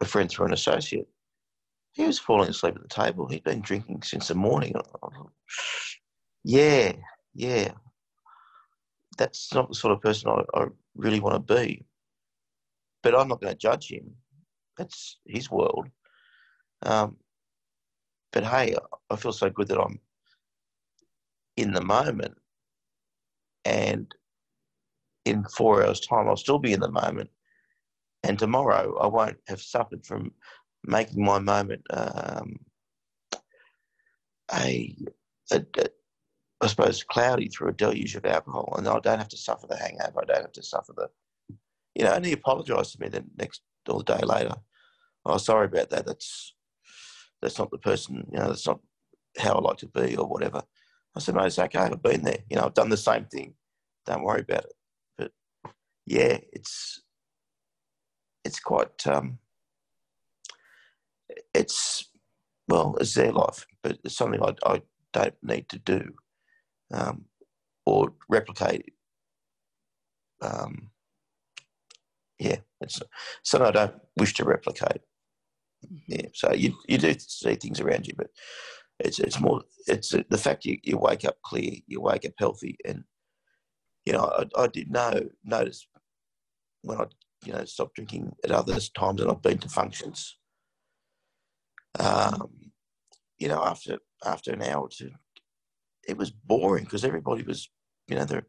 a 0.00 0.04
friend 0.04 0.30
through 0.30 0.46
an 0.46 0.52
associate, 0.52 1.08
he 1.92 2.04
was 2.04 2.18
falling 2.18 2.50
asleep 2.50 2.76
at 2.76 2.82
the 2.82 2.88
table. 2.88 3.26
He'd 3.26 3.44
been 3.44 3.62
drinking 3.62 4.02
since 4.02 4.28
the 4.28 4.34
morning. 4.34 4.74
yeah, 6.44 6.92
yeah, 7.34 7.72
that's 9.18 9.52
not 9.54 9.68
the 9.68 9.74
sort 9.74 9.92
of 9.92 10.02
person 10.02 10.30
I, 10.30 10.42
I 10.60 10.66
really 10.94 11.20
want 11.20 11.46
to 11.46 11.54
be. 11.54 11.84
But 13.02 13.14
I'm 13.14 13.28
not 13.28 13.40
going 13.40 13.52
to 13.52 13.58
judge 13.58 13.90
him. 13.90 14.14
That's 14.76 15.18
his 15.26 15.50
world. 15.50 15.88
Um, 16.84 17.16
but 18.32 18.44
hey, 18.44 18.76
I 19.10 19.16
feel 19.16 19.32
so 19.32 19.50
good 19.50 19.68
that 19.68 19.80
I'm 19.80 20.00
in 21.56 21.72
the 21.72 21.84
moment. 21.84 22.34
And 23.64 24.12
in 25.24 25.44
four 25.44 25.84
hours' 25.84 26.00
time, 26.00 26.28
I'll 26.28 26.36
still 26.36 26.58
be 26.58 26.72
in 26.72 26.80
the 26.80 26.90
moment. 26.90 27.30
And 28.22 28.38
tomorrow, 28.38 28.98
I 28.98 29.06
won't 29.06 29.38
have 29.48 29.62
suffered 29.62 30.04
from 30.04 30.32
making 30.84 31.24
my 31.24 31.38
moment 31.38 31.82
um, 31.90 32.56
a, 34.52 34.96
a, 35.52 35.64
a, 35.78 35.86
I 36.60 36.66
suppose, 36.66 37.02
cloudy 37.02 37.48
through 37.48 37.68
a 37.68 37.72
deluge 37.72 38.16
of 38.16 38.26
alcohol. 38.26 38.74
And 38.76 38.88
I 38.88 38.98
don't 39.00 39.18
have 39.18 39.28
to 39.28 39.36
suffer 39.36 39.66
the 39.66 39.76
hangover. 39.76 40.22
I 40.22 40.24
don't 40.24 40.42
have 40.42 40.52
to 40.52 40.62
suffer 40.62 40.92
the, 40.96 41.08
you 41.94 42.04
know, 42.04 42.12
and 42.12 42.24
he 42.24 42.32
apologised 42.32 42.92
to 42.92 43.00
me 43.00 43.08
the 43.08 43.24
next 43.38 43.62
or 43.88 44.02
the 44.02 44.16
day 44.16 44.24
later. 44.24 44.54
Oh, 45.24 45.38
sorry 45.38 45.66
about 45.66 45.90
that. 45.90 46.06
That's 46.06 46.54
that's 47.44 47.58
not 47.58 47.70
the 47.70 47.78
person, 47.78 48.26
you 48.32 48.38
know, 48.38 48.48
that's 48.48 48.66
not 48.66 48.80
how 49.36 49.52
I 49.52 49.60
like 49.60 49.76
to 49.78 49.86
be 49.86 50.16
or 50.16 50.26
whatever. 50.26 50.62
I 51.14 51.20
said, 51.20 51.34
mate, 51.34 51.46
it's 51.46 51.58
okay. 51.58 51.78
I've 51.78 52.02
been 52.02 52.22
there. 52.22 52.38
You 52.48 52.56
know, 52.56 52.64
I've 52.64 52.74
done 52.74 52.88
the 52.88 52.96
same 52.96 53.26
thing. 53.26 53.54
Don't 54.06 54.24
worry 54.24 54.40
about 54.40 54.64
it. 54.64 54.72
But 55.18 55.32
yeah, 56.06 56.38
it's 56.54 57.02
it's 58.46 58.58
quite 58.58 59.06
um, 59.06 59.38
it's 61.52 62.08
well, 62.66 62.96
it's 62.98 63.14
their 63.14 63.32
life, 63.32 63.66
but 63.82 63.98
it's 64.04 64.16
something 64.16 64.42
I, 64.42 64.54
I 64.64 64.82
don't 65.12 65.34
need 65.42 65.68
to 65.68 65.78
do 65.78 66.14
um, 66.94 67.26
or 67.84 68.14
replicate. 68.30 68.94
Um, 70.40 70.90
yeah, 72.38 72.56
it's 72.80 73.02
something 73.42 73.68
I 73.68 73.70
don't 73.70 73.94
wish 74.16 74.32
to 74.34 74.44
replicate. 74.44 75.02
Mm-hmm. 75.94 76.12
Yeah, 76.12 76.26
so 76.34 76.52
you 76.52 76.74
you 76.88 76.98
do 76.98 77.14
see 77.18 77.54
things 77.54 77.80
around 77.80 78.06
you, 78.06 78.14
but 78.16 78.28
it's 78.98 79.18
it's 79.18 79.40
more 79.40 79.62
it's 79.86 80.10
the 80.10 80.38
fact 80.38 80.64
you, 80.64 80.78
you 80.82 80.98
wake 80.98 81.24
up 81.24 81.36
clear, 81.44 81.72
you 81.86 82.00
wake 82.00 82.24
up 82.24 82.32
healthy, 82.38 82.76
and 82.84 83.04
you 84.04 84.12
know 84.12 84.24
I, 84.24 84.62
I 84.62 84.66
did 84.68 84.90
know 84.90 85.20
notice 85.44 85.86
when 86.82 87.00
I 87.00 87.06
you 87.44 87.52
know 87.52 87.64
stopped 87.64 87.96
drinking 87.96 88.32
at 88.44 88.50
other 88.50 88.78
times, 88.96 89.20
and 89.20 89.30
I've 89.30 89.42
been 89.42 89.58
to 89.58 89.68
functions. 89.68 90.36
Um, 91.98 92.72
you 93.38 93.48
know, 93.48 93.62
after 93.64 93.98
after 94.24 94.52
an 94.52 94.62
hour 94.62 94.82
or 94.82 94.88
two, 94.88 95.10
it 96.08 96.16
was 96.16 96.30
boring 96.30 96.84
because 96.84 97.04
everybody 97.04 97.42
was, 97.42 97.70
you 98.08 98.16
know, 98.16 98.24
they're 98.24 98.46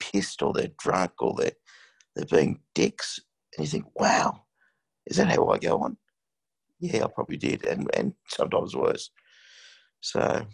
pissed 0.00 0.42
or 0.42 0.52
they're 0.52 0.70
drunk 0.78 1.12
or 1.20 1.34
they're 1.38 1.52
they're 2.14 2.26
being 2.26 2.60
dicks, 2.74 3.20
and 3.56 3.66
you 3.66 3.70
think, 3.70 3.86
wow, 3.98 4.44
is 5.06 5.16
that 5.16 5.28
how 5.28 5.48
I 5.48 5.58
go 5.58 5.78
on? 5.78 5.96
Yeah, 6.84 7.04
I 7.04 7.08
probably 7.08 7.38
did, 7.38 7.64
and 7.64 7.88
and 7.96 8.12
sometimes 8.28 8.76
worse. 8.76 9.10
So, 10.00 10.46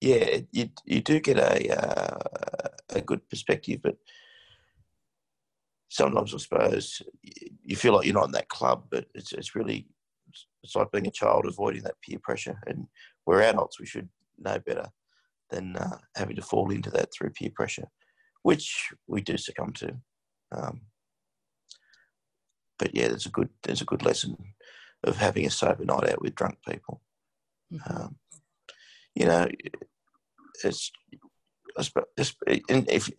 yeah, 0.00 0.38
you 0.52 0.68
you 0.84 1.00
do 1.00 1.18
get 1.18 1.36
a 1.36 1.82
uh, 1.82 2.68
a 2.90 3.00
good 3.00 3.28
perspective, 3.28 3.80
but 3.82 3.96
sometimes 5.88 6.32
I 6.32 6.38
suppose 6.38 7.02
you 7.64 7.74
feel 7.74 7.94
like 7.94 8.06
you're 8.06 8.14
not 8.14 8.26
in 8.26 8.32
that 8.32 8.48
club, 8.48 8.84
but 8.88 9.06
it's 9.16 9.32
it's 9.32 9.56
really 9.56 9.88
it's 10.62 10.76
like 10.76 10.92
being 10.92 11.08
a 11.08 11.10
child 11.10 11.44
avoiding 11.46 11.82
that 11.82 12.00
peer 12.02 12.20
pressure, 12.22 12.60
and 12.68 12.86
we're 13.26 13.42
adults, 13.42 13.80
we 13.80 13.86
should 13.86 14.08
know 14.38 14.60
better 14.60 14.86
than 15.50 15.74
uh, 15.76 15.98
having 16.14 16.36
to 16.36 16.42
fall 16.42 16.70
into 16.70 16.90
that 16.90 17.08
through 17.12 17.30
peer 17.30 17.50
pressure, 17.52 17.88
which 18.44 18.92
we 19.08 19.20
do 19.22 19.36
succumb 19.36 19.72
to. 19.72 19.96
Um, 20.52 20.82
but 22.78 22.94
yeah, 22.94 23.08
there's 23.08 23.26
a 23.26 23.30
good 23.30 23.48
there's 23.64 23.82
a 23.82 23.86
good 23.86 24.04
lesson 24.04 24.36
of 25.06 25.16
having 25.16 25.46
a 25.46 25.50
sober 25.50 25.84
night 25.84 26.10
out 26.10 26.20
with 26.22 26.34
drunk 26.34 26.58
people. 26.68 27.00
Mm-hmm. 27.72 27.96
Um, 27.96 28.16
you 29.14 29.26
know, 29.26 29.48
it's, 30.64 30.90
it's 32.16 32.34
if 32.46 33.10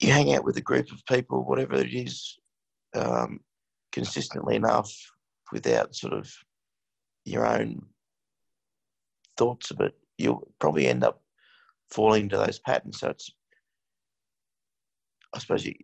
you 0.00 0.12
hang 0.12 0.34
out 0.34 0.44
with 0.44 0.56
a 0.56 0.62
group 0.62 0.92
of 0.92 1.04
people, 1.06 1.44
whatever 1.44 1.74
it 1.74 1.92
is, 1.92 2.38
um, 2.94 3.40
consistently 3.92 4.56
enough 4.56 4.92
without 5.52 5.94
sort 5.94 6.12
of 6.12 6.32
your 7.24 7.46
own 7.46 7.82
thoughts 9.36 9.70
of 9.70 9.80
it, 9.80 9.94
you'll 10.16 10.48
probably 10.58 10.86
end 10.86 11.04
up 11.04 11.22
falling 11.90 12.24
into 12.24 12.36
those 12.36 12.58
patterns. 12.58 13.00
So 13.00 13.08
it's, 13.10 13.32
I 15.34 15.38
suppose 15.38 15.64
you, 15.64 15.74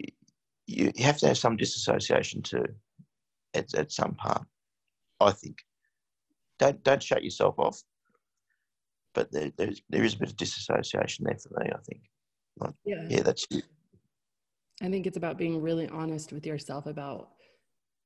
you, 0.66 0.92
you 0.94 1.04
have 1.04 1.18
to 1.18 1.28
have 1.28 1.38
some 1.38 1.56
disassociation 1.56 2.42
too 2.42 2.64
at, 3.54 3.72
at 3.74 3.92
some 3.92 4.14
part, 4.14 4.42
I 5.20 5.32
think. 5.32 5.58
Don't, 6.58 6.82
don't 6.82 7.02
shut 7.02 7.24
yourself 7.24 7.58
off, 7.58 7.82
but 9.14 9.30
there, 9.30 9.52
there's, 9.56 9.82
there 9.88 10.04
is 10.04 10.14
a 10.14 10.18
bit 10.18 10.30
of 10.30 10.36
disassociation 10.36 11.24
there 11.24 11.38
for 11.38 11.60
me, 11.60 11.70
I 11.72 11.78
think. 11.86 12.02
Like, 12.58 12.74
yeah. 12.84 13.06
yeah, 13.08 13.22
that's 13.22 13.46
it. 13.50 13.64
I 14.82 14.90
think 14.90 15.06
it's 15.06 15.16
about 15.16 15.38
being 15.38 15.60
really 15.60 15.88
honest 15.88 16.32
with 16.32 16.46
yourself 16.46 16.86
about 16.86 17.30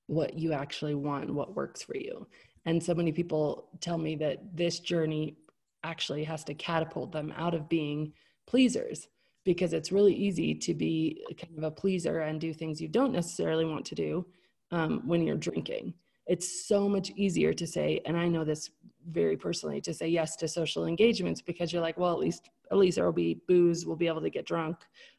what 0.07 0.39
you 0.39 0.53
actually 0.53 0.95
want, 0.95 1.33
what 1.33 1.55
works 1.55 1.83
for 1.83 1.97
you. 1.97 2.27
And 2.67 2.83
so 2.83 2.95
many 2.95 3.13
people 3.13 3.69
tell 3.81 3.99
me 3.99 4.17
that 4.17 4.57
this 4.57 4.81
journey 4.81 5.37
actually 5.83 6.25
has 6.25 6.45
to 6.45 6.55
catapult 6.55 7.13
them 7.13 7.33
out 7.37 7.55
of 7.55 7.69
being 7.69 8.13
pleasers 8.47 9.09
because 9.45 9.73
it's 9.73 9.93
really 9.93 10.15
easy 10.15 10.55
to 10.55 10.75
be 10.75 11.25
kind 11.41 11.57
of 11.57 11.65
a 11.65 11.71
pleaser 11.71 12.21
and 12.21 12.41
do 12.41 12.53
things 12.53 12.81
you 12.81 12.89
don't 12.89 13.13
necessarily 13.13 13.65
want 13.65 13.85
to 13.87 13.95
do 13.95 14.27
um, 14.71 15.03
when 15.07 15.23
you're 15.23 15.37
drinking. 15.37 15.95
It's 16.27 16.67
so 16.69 16.89
much 16.89 17.11
easier 17.17 17.53
to 17.53 17.67
say, 17.67 18.01
and 18.05 18.17
I 18.17 18.29
know 18.29 18.45
this 18.45 18.71
very 19.11 19.37
personally, 19.37 19.81
to 19.81 19.95
say 19.95 20.09
yes 20.09 20.37
to 20.37 20.49
social 20.49 20.87
engagements 20.87 21.41
because 21.41 21.73
you're 21.73 21.83
like, 21.83 21.99
well, 21.99 22.13
at 22.13 22.19
least 22.19 22.51
at 22.71 22.79
least 22.79 22.97
there 22.97 23.05
will 23.05 23.13
be 23.13 23.41
booze, 23.49 23.85
we'll 23.85 23.97
be 23.97 24.07
able 24.07 24.21
to 24.21 24.31
get 24.31 24.47
drunk, 24.47 24.77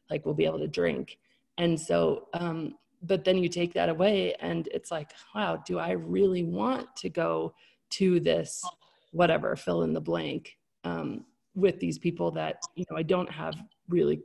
like 0.08 0.24
we'll 0.24 0.34
be 0.34 0.46
able 0.46 0.60
to 0.60 0.68
drink. 0.68 1.18
And 1.58 1.78
so 1.78 2.28
um, 2.32 2.76
but 3.02 3.24
then 3.24 3.36
you 3.36 3.48
take 3.48 3.74
that 3.74 3.88
away 3.88 4.34
and 4.40 4.68
it's 4.68 4.90
like 4.90 5.12
wow 5.34 5.62
do 5.66 5.78
i 5.78 5.90
really 5.90 6.44
want 6.44 6.94
to 6.96 7.08
go 7.08 7.52
to 7.90 8.20
this 8.20 8.64
whatever 9.10 9.56
fill 9.56 9.82
in 9.82 9.92
the 9.92 10.00
blank 10.00 10.56
um, 10.84 11.24
with 11.54 11.78
these 11.80 11.98
people 11.98 12.30
that 12.30 12.56
you 12.74 12.84
know 12.90 12.96
i 12.96 13.02
don't 13.02 13.30
have 13.30 13.54
really 13.88 14.20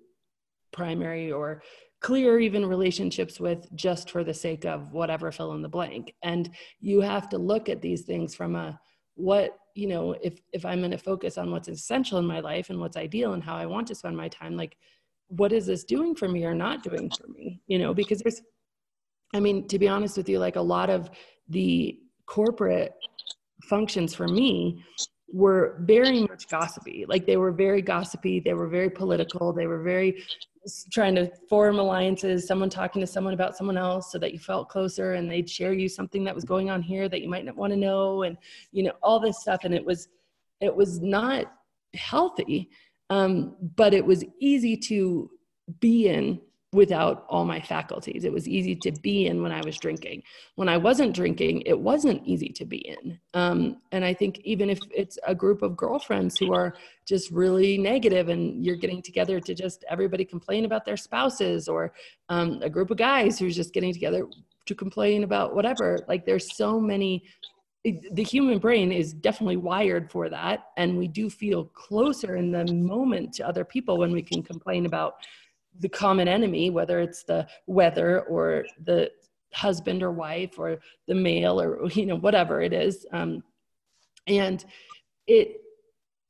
primary 0.71 1.31
or 1.31 1.61
clear 1.99 2.39
even 2.39 2.65
relationships 2.65 3.39
with 3.39 3.67
just 3.75 4.11
for 4.11 4.23
the 4.23 4.33
sake 4.33 4.65
of 4.65 4.93
whatever 4.93 5.31
fill 5.31 5.53
in 5.53 5.63
the 5.63 5.69
blank. 5.69 6.13
And 6.21 6.47
you 6.79 7.01
have 7.01 7.27
to 7.29 7.39
look 7.39 7.69
at 7.69 7.81
these 7.81 8.03
things 8.03 8.35
from 8.35 8.55
a 8.55 8.79
what 9.15 9.57
you 9.73 9.87
know 9.87 10.15
if 10.21 10.39
if 10.53 10.63
i'm 10.63 10.77
going 10.77 10.91
to 10.91 10.97
focus 10.97 11.39
on 11.39 11.49
what's 11.49 11.67
essential 11.67 12.19
in 12.19 12.25
my 12.25 12.39
life 12.39 12.69
and 12.69 12.79
what's 12.79 12.95
ideal 12.95 13.33
and 13.33 13.43
how 13.43 13.55
i 13.55 13.65
want 13.65 13.87
to 13.87 13.95
spend 13.95 14.15
my 14.15 14.27
time 14.27 14.55
like 14.55 14.77
what 15.29 15.51
is 15.51 15.65
this 15.65 15.83
doing 15.83 16.15
for 16.15 16.27
me 16.27 16.45
or 16.45 16.53
not 16.53 16.83
doing 16.83 17.09
for 17.09 17.27
me? 17.27 17.61
You 17.67 17.79
know 17.79 17.93
because 17.93 18.19
there's 18.19 18.41
I 19.33 19.41
mean, 19.41 19.67
to 19.67 19.77
be 19.77 19.89
honest 19.89 20.15
with 20.15 20.29
you, 20.29 20.39
like 20.39 20.55
a 20.55 20.61
lot 20.61 20.89
of 20.89 21.09
the 21.49 21.99
corporate 22.27 22.93
functions 23.63 24.15
for 24.15 24.27
me 24.27 24.83
were 25.31 25.77
very 25.81 26.21
much 26.21 26.47
gossipy. 26.47 27.05
Like 27.07 27.25
they 27.25 27.37
were 27.37 27.51
very 27.51 27.81
gossipy, 27.81 28.39
they 28.39 28.53
were 28.53 28.67
very 28.67 28.89
political, 28.89 29.51
they 29.51 29.67
were 29.67 29.81
very 29.81 30.23
trying 30.91 31.15
to 31.15 31.31
form 31.49 31.79
alliances, 31.79 32.45
someone 32.45 32.69
talking 32.69 32.99
to 32.99 33.07
someone 33.07 33.33
about 33.33 33.55
someone 33.55 33.77
else 33.77 34.11
so 34.11 34.17
that 34.19 34.33
you 34.33 34.39
felt 34.39 34.69
closer 34.69 35.13
and 35.13 35.29
they'd 35.29 35.49
share 35.49 35.73
you 35.73 35.87
something 35.87 36.23
that 36.23 36.35
was 36.35 36.43
going 36.43 36.69
on 36.69 36.81
here 36.81 37.07
that 37.09 37.21
you 37.21 37.29
might 37.29 37.45
not 37.45 37.55
want 37.55 37.71
to 37.71 37.77
know 37.77 38.23
and 38.23 38.37
you 38.71 38.83
know 38.83 38.93
all 39.01 39.19
this 39.19 39.39
stuff 39.39 39.61
and 39.63 39.73
it 39.73 39.83
was 39.83 40.09
it 40.59 40.75
was 40.75 40.99
not 40.99 41.53
healthy 41.93 42.69
um, 43.09 43.55
but 43.75 43.93
it 43.93 44.05
was 44.05 44.23
easy 44.39 44.75
to 44.75 45.29
be 45.79 46.09
in 46.09 46.39
without 46.73 47.25
all 47.29 47.45
my 47.45 47.61
faculties. 47.61 48.25
It 48.25 48.31
was 48.31 48.47
easy 48.47 48.75
to 48.75 48.91
be 48.91 49.27
in 49.27 49.41
when 49.41 49.53
I 49.53 49.61
was 49.61 49.77
drinking. 49.77 50.23
When 50.55 50.67
I 50.67 50.75
wasn't 50.75 51.15
drinking, 51.15 51.63
it 51.65 51.79
wasn't 51.79 52.25
easy 52.25 52.49
to 52.49 52.65
be 52.65 52.77
in. 52.77 53.17
Um, 53.33 53.77
and 53.93 54.03
I 54.03 54.13
think 54.13 54.39
even 54.39 54.69
if 54.69 54.79
it's 54.93 55.17
a 55.25 55.33
group 55.33 55.61
of 55.61 55.77
girlfriends 55.77 56.37
who 56.37 56.53
are 56.53 56.75
just 57.07 57.31
really 57.31 57.77
negative 57.77 58.27
and 58.27 58.65
you're 58.65 58.75
getting 58.75 59.01
together 59.01 59.39
to 59.39 59.55
just 59.55 59.85
everybody 59.89 60.25
complain 60.25 60.65
about 60.65 60.83
their 60.83 60.97
spouses 60.97 61.69
or 61.69 61.93
um, 62.27 62.59
a 62.61 62.69
group 62.69 62.91
of 62.91 62.97
guys 62.97 63.39
who's 63.39 63.55
just 63.55 63.73
getting 63.73 63.93
together 63.93 64.27
to 64.65 64.75
complain 64.75 65.23
about 65.23 65.55
whatever, 65.55 65.97
like 66.09 66.25
there's 66.25 66.55
so 66.55 66.79
many 66.81 67.23
the 68.11 68.23
human 68.23 68.59
brain 68.59 68.91
is 68.91 69.13
definitely 69.13 69.55
wired 69.55 70.11
for 70.11 70.27
that 70.27 70.65
and 70.75 70.97
we 70.97 71.07
do 71.07 71.29
feel 71.29 71.65
closer 71.65 72.35
in 72.35 72.51
the 72.51 72.65
moment 72.73 73.31
to 73.33 73.47
other 73.47 73.63
people 73.63 73.97
when 73.97 74.11
we 74.11 74.21
can 74.21 74.43
complain 74.43 74.85
about 74.85 75.13
the 75.79 75.89
common 75.89 76.27
enemy, 76.27 76.69
whether 76.69 76.99
it's 76.99 77.23
the 77.23 77.47
weather 77.65 78.21
or 78.21 78.65
the 78.83 79.11
husband 79.53 80.03
or 80.03 80.11
wife 80.11 80.59
or 80.59 80.77
the 81.07 81.15
male 81.15 81.59
or 81.61 81.89
you 81.91 82.05
know 82.05 82.17
whatever 82.17 82.61
it 82.61 82.73
is, 82.73 83.05
um, 83.11 83.43
and 84.27 84.65
it, 85.25 85.61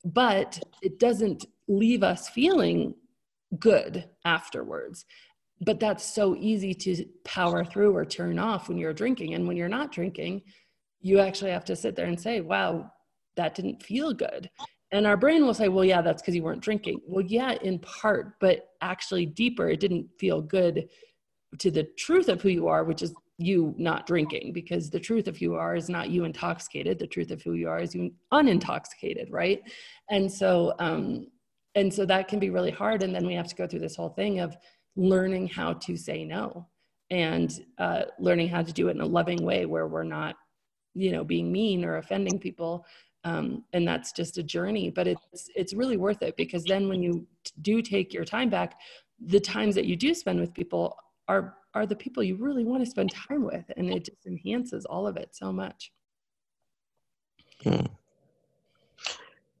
but 0.04 0.60
it 0.82 0.98
doesn't 0.98 1.46
leave 1.66 2.02
us 2.02 2.28
feeling 2.28 2.94
good 3.58 4.08
afterwards. 4.24 5.04
But 5.60 5.80
that's 5.80 6.04
so 6.04 6.36
easy 6.36 6.72
to 6.74 7.04
power 7.24 7.64
through 7.64 7.96
or 7.96 8.04
turn 8.04 8.38
off 8.38 8.68
when 8.68 8.78
you're 8.78 8.92
drinking, 8.92 9.34
and 9.34 9.46
when 9.46 9.56
you're 9.56 9.68
not 9.68 9.92
drinking, 9.92 10.42
you 11.00 11.18
actually 11.18 11.50
have 11.50 11.64
to 11.66 11.76
sit 11.76 11.96
there 11.96 12.06
and 12.06 12.20
say, 12.20 12.40
"Wow, 12.40 12.92
that 13.36 13.54
didn't 13.54 13.82
feel 13.82 14.12
good." 14.12 14.50
And 14.90 15.06
our 15.06 15.16
brain 15.16 15.44
will 15.44 15.54
say, 15.54 15.68
well, 15.68 15.84
yeah, 15.84 16.00
that's 16.00 16.22
because 16.22 16.34
you 16.34 16.42
weren't 16.42 16.62
drinking. 16.62 17.00
Well, 17.06 17.24
yeah, 17.24 17.52
in 17.62 17.78
part, 17.80 18.38
but 18.40 18.70
actually 18.80 19.26
deeper, 19.26 19.68
it 19.68 19.80
didn't 19.80 20.08
feel 20.18 20.40
good 20.40 20.88
to 21.58 21.70
the 21.70 21.84
truth 21.98 22.28
of 22.28 22.40
who 22.40 22.48
you 22.48 22.68
are, 22.68 22.84
which 22.84 23.02
is 23.02 23.14
you 23.36 23.74
not 23.78 24.06
drinking, 24.06 24.52
because 24.52 24.90
the 24.90 24.98
truth 24.98 25.28
of 25.28 25.36
who 25.36 25.46
you 25.46 25.54
are 25.54 25.76
is 25.76 25.88
not 25.88 26.10
you 26.10 26.24
intoxicated. 26.24 26.98
The 26.98 27.06
truth 27.06 27.30
of 27.30 27.42
who 27.42 27.52
you 27.52 27.68
are 27.68 27.78
is 27.78 27.94
you 27.94 28.12
unintoxicated, 28.32 29.30
right? 29.30 29.62
And 30.10 30.30
so, 30.30 30.74
um, 30.78 31.28
and 31.74 31.92
so 31.92 32.04
that 32.06 32.26
can 32.26 32.38
be 32.38 32.50
really 32.50 32.70
hard. 32.70 33.02
And 33.02 33.14
then 33.14 33.26
we 33.26 33.34
have 33.34 33.48
to 33.48 33.54
go 33.54 33.66
through 33.66 33.80
this 33.80 33.94
whole 33.96 34.08
thing 34.08 34.40
of 34.40 34.56
learning 34.96 35.48
how 35.48 35.74
to 35.74 35.96
say 35.96 36.24
no 36.24 36.66
and 37.10 37.64
uh, 37.78 38.02
learning 38.18 38.48
how 38.48 38.62
to 38.62 38.72
do 38.72 38.88
it 38.88 38.96
in 38.96 39.00
a 39.00 39.06
loving 39.06 39.44
way 39.44 39.66
where 39.66 39.86
we're 39.86 40.02
not, 40.02 40.34
you 40.94 41.12
know, 41.12 41.24
being 41.24 41.52
mean 41.52 41.84
or 41.84 41.98
offending 41.98 42.38
people 42.38 42.84
um, 43.24 43.64
and 43.72 43.86
that's 43.86 44.12
just 44.12 44.38
a 44.38 44.42
journey 44.42 44.90
but 44.90 45.06
it's 45.06 45.50
it's 45.54 45.74
really 45.74 45.96
worth 45.96 46.22
it 46.22 46.36
because 46.36 46.64
then 46.64 46.88
when 46.88 47.02
you 47.02 47.26
do 47.62 47.82
take 47.82 48.12
your 48.12 48.24
time 48.24 48.48
back 48.48 48.78
the 49.26 49.40
times 49.40 49.74
that 49.74 49.86
you 49.86 49.96
do 49.96 50.14
spend 50.14 50.38
with 50.40 50.54
people 50.54 50.96
are 51.26 51.56
are 51.74 51.86
the 51.86 51.96
people 51.96 52.22
you 52.22 52.36
really 52.36 52.64
want 52.64 52.82
to 52.82 52.90
spend 52.90 53.12
time 53.12 53.44
with 53.44 53.64
and 53.76 53.90
it 53.90 54.04
just 54.04 54.26
enhances 54.26 54.84
all 54.84 55.06
of 55.06 55.16
it 55.16 55.30
so 55.32 55.52
much 55.52 55.92
hmm. 57.62 57.86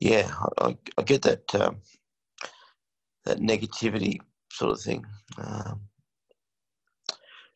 yeah 0.00 0.30
I, 0.58 0.76
I, 0.96 1.02
get 1.02 1.22
that 1.22 1.54
um, 1.54 1.78
that 3.24 3.38
negativity 3.38 4.18
sort 4.52 4.72
of 4.72 4.80
thing 4.80 5.04
um, 5.38 5.80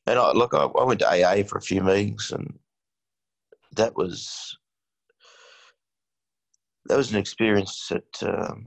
and 0.07 0.19
I 0.19 0.33
look 0.33 0.53
I, 0.55 0.65
I 0.65 0.85
went 0.85 1.01
to 1.01 1.09
AA 1.09 1.45
for 1.45 1.59
a 1.59 1.63
few 1.63 1.83
meetings 1.83 2.33
and 2.33 2.59
that 3.77 3.97
was 3.97 4.59
that 6.87 6.97
was 6.97 7.13
an 7.13 7.19
experience 7.19 7.89
that 7.91 8.23
um, 8.23 8.67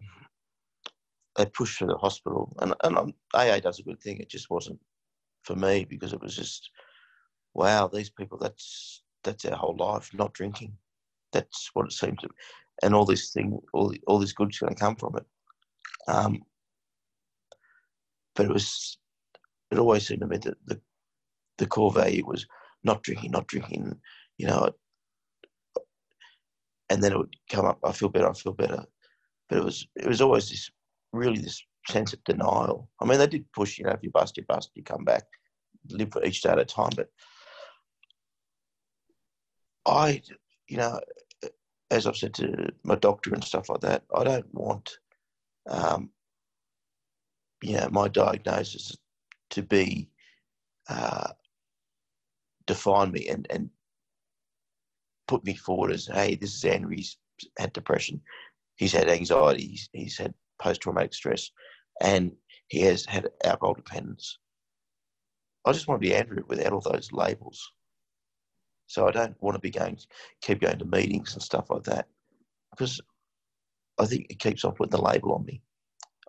they 1.35 1.45
pushed 1.45 1.77
through 1.77 1.87
the 1.89 1.97
hospital, 1.97 2.55
and 2.61 2.73
and 2.83 2.97
I'm, 2.97 3.13
AA 3.33 3.59
does 3.59 3.79
a 3.79 3.83
good 3.83 4.01
thing. 4.01 4.19
It 4.19 4.29
just 4.29 4.49
wasn't 4.49 4.79
for 5.43 5.55
me 5.55 5.85
because 5.85 6.13
it 6.13 6.21
was 6.21 6.35
just 6.35 6.69
wow. 7.53 7.87
These 7.87 8.09
people, 8.09 8.37
that's 8.37 9.03
that's 9.23 9.43
their 9.43 9.55
whole 9.55 9.75
life, 9.77 10.11
not 10.13 10.33
drinking. 10.33 10.77
That's 11.33 11.69
what 11.73 11.87
it 11.87 11.93
seemed 11.93 12.19
to, 12.19 12.29
and 12.83 12.95
all 12.95 13.05
this 13.05 13.31
thing, 13.31 13.59
all 13.73 13.93
all 14.07 14.19
this 14.19 14.33
good's 14.33 14.59
going 14.59 14.73
to 14.73 14.79
come 14.79 14.95
from 14.95 15.17
it. 15.17 15.25
Um, 16.07 16.43
but 18.35 18.45
it 18.45 18.51
was, 18.51 18.97
it 19.71 19.79
always 19.79 20.07
seemed 20.07 20.21
to 20.21 20.27
me 20.27 20.37
that 20.37 20.57
the 20.65 20.79
the 21.57 21.67
core 21.67 21.91
value 21.91 22.25
was 22.25 22.45
not 22.83 23.03
drinking, 23.03 23.31
not 23.31 23.47
drinking. 23.47 23.99
You 24.37 24.47
know, 24.47 24.71
and 26.89 27.03
then 27.03 27.11
it 27.11 27.17
would 27.17 27.35
come 27.49 27.65
up. 27.65 27.79
I 27.83 27.91
feel 27.91 28.09
better. 28.09 28.29
I 28.29 28.33
feel 28.33 28.53
better. 28.53 28.83
But 29.49 29.59
it 29.59 29.63
was 29.63 29.87
it 29.95 30.07
was 30.07 30.21
always 30.21 30.49
this 30.49 30.69
really 31.13 31.39
this 31.39 31.63
sense 31.87 32.13
of 32.13 32.23
denial. 32.23 32.89
I 32.99 33.05
mean, 33.05 33.19
they 33.19 33.27
did 33.27 33.51
push. 33.53 33.77
You 33.77 33.85
know, 33.85 33.91
if 33.91 34.03
you 34.03 34.11
bust, 34.11 34.37
you 34.37 34.43
bust. 34.47 34.71
You 34.75 34.83
come 34.83 35.03
back, 35.03 35.23
live 35.89 36.11
for 36.11 36.23
each 36.23 36.41
day 36.41 36.49
at 36.49 36.59
a 36.59 36.65
time. 36.65 36.91
But 36.95 37.09
I, 39.85 40.21
you 40.67 40.77
know, 40.77 40.99
as 41.91 42.07
I've 42.07 42.17
said 42.17 42.33
to 42.35 42.71
my 42.83 42.95
doctor 42.95 43.33
and 43.33 43.43
stuff 43.43 43.69
like 43.69 43.81
that, 43.81 44.03
I 44.15 44.23
don't 44.23 44.53
want, 44.53 44.97
um, 45.69 46.09
you 47.61 47.77
know, 47.77 47.87
my 47.91 48.07
diagnosis 48.07 48.97
to 49.51 49.61
be 49.61 50.09
uh, 50.89 51.29
define 52.65 53.11
me 53.11 53.27
and 53.27 53.47
and 53.49 53.69
put 55.27 55.43
me 55.45 55.55
forward 55.55 55.91
as, 55.91 56.07
hey, 56.07 56.35
this 56.35 56.55
is 56.55 56.63
Andrew. 56.65 56.95
He's 56.95 57.17
had 57.57 57.73
depression. 57.73 58.21
He's 58.75 58.93
had 58.93 59.09
anxiety. 59.09 59.67
He's, 59.67 59.89
he's 59.93 60.17
had 60.17 60.33
post 60.61 60.81
traumatic 60.81 61.13
stress. 61.13 61.49
And 62.01 62.31
he 62.67 62.81
has 62.81 63.05
had 63.05 63.29
alcohol 63.43 63.73
dependence. 63.73 64.37
I 65.65 65.71
just 65.71 65.87
want 65.87 66.01
to 66.01 66.07
be 66.07 66.15
Andrew 66.15 66.43
without 66.47 66.73
all 66.73 66.81
those 66.81 67.11
labels. 67.11 67.71
So 68.87 69.07
I 69.07 69.11
don't 69.11 69.35
want 69.41 69.55
to 69.55 69.59
be 69.59 69.71
going, 69.71 69.97
keep 70.41 70.61
going 70.61 70.77
to 70.77 70.85
meetings 70.85 71.33
and 71.33 71.41
stuff 71.41 71.69
like 71.69 71.83
that 71.83 72.07
because 72.71 73.01
I 73.97 74.05
think 74.05 74.27
it 74.29 74.39
keeps 74.39 74.63
on 74.63 74.73
putting 74.73 74.91
the 74.91 75.01
label 75.01 75.33
on 75.33 75.45
me. 75.45 75.61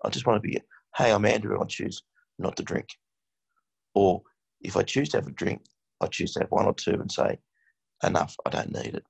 I 0.04 0.08
just 0.08 0.26
want 0.26 0.42
to 0.42 0.48
be, 0.48 0.58
hey, 0.96 1.12
I'm 1.12 1.24
Andrew. 1.24 1.60
I 1.60 1.64
choose 1.66 2.02
not 2.38 2.56
to 2.56 2.62
drink. 2.62 2.86
Or 3.94 4.22
if 4.60 4.76
I 4.76 4.82
choose 4.82 5.08
to 5.10 5.18
have 5.18 5.26
a 5.26 5.32
drink, 5.32 5.62
I 6.00 6.06
choose 6.06 6.32
to 6.34 6.40
have 6.40 6.50
one 6.50 6.66
or 6.66 6.74
two 6.74 6.92
and 6.92 7.10
say, 7.10 7.38
enough. 8.02 8.36
I 8.44 8.50
don't 8.50 8.72
need 8.72 8.94
it. 8.94 9.04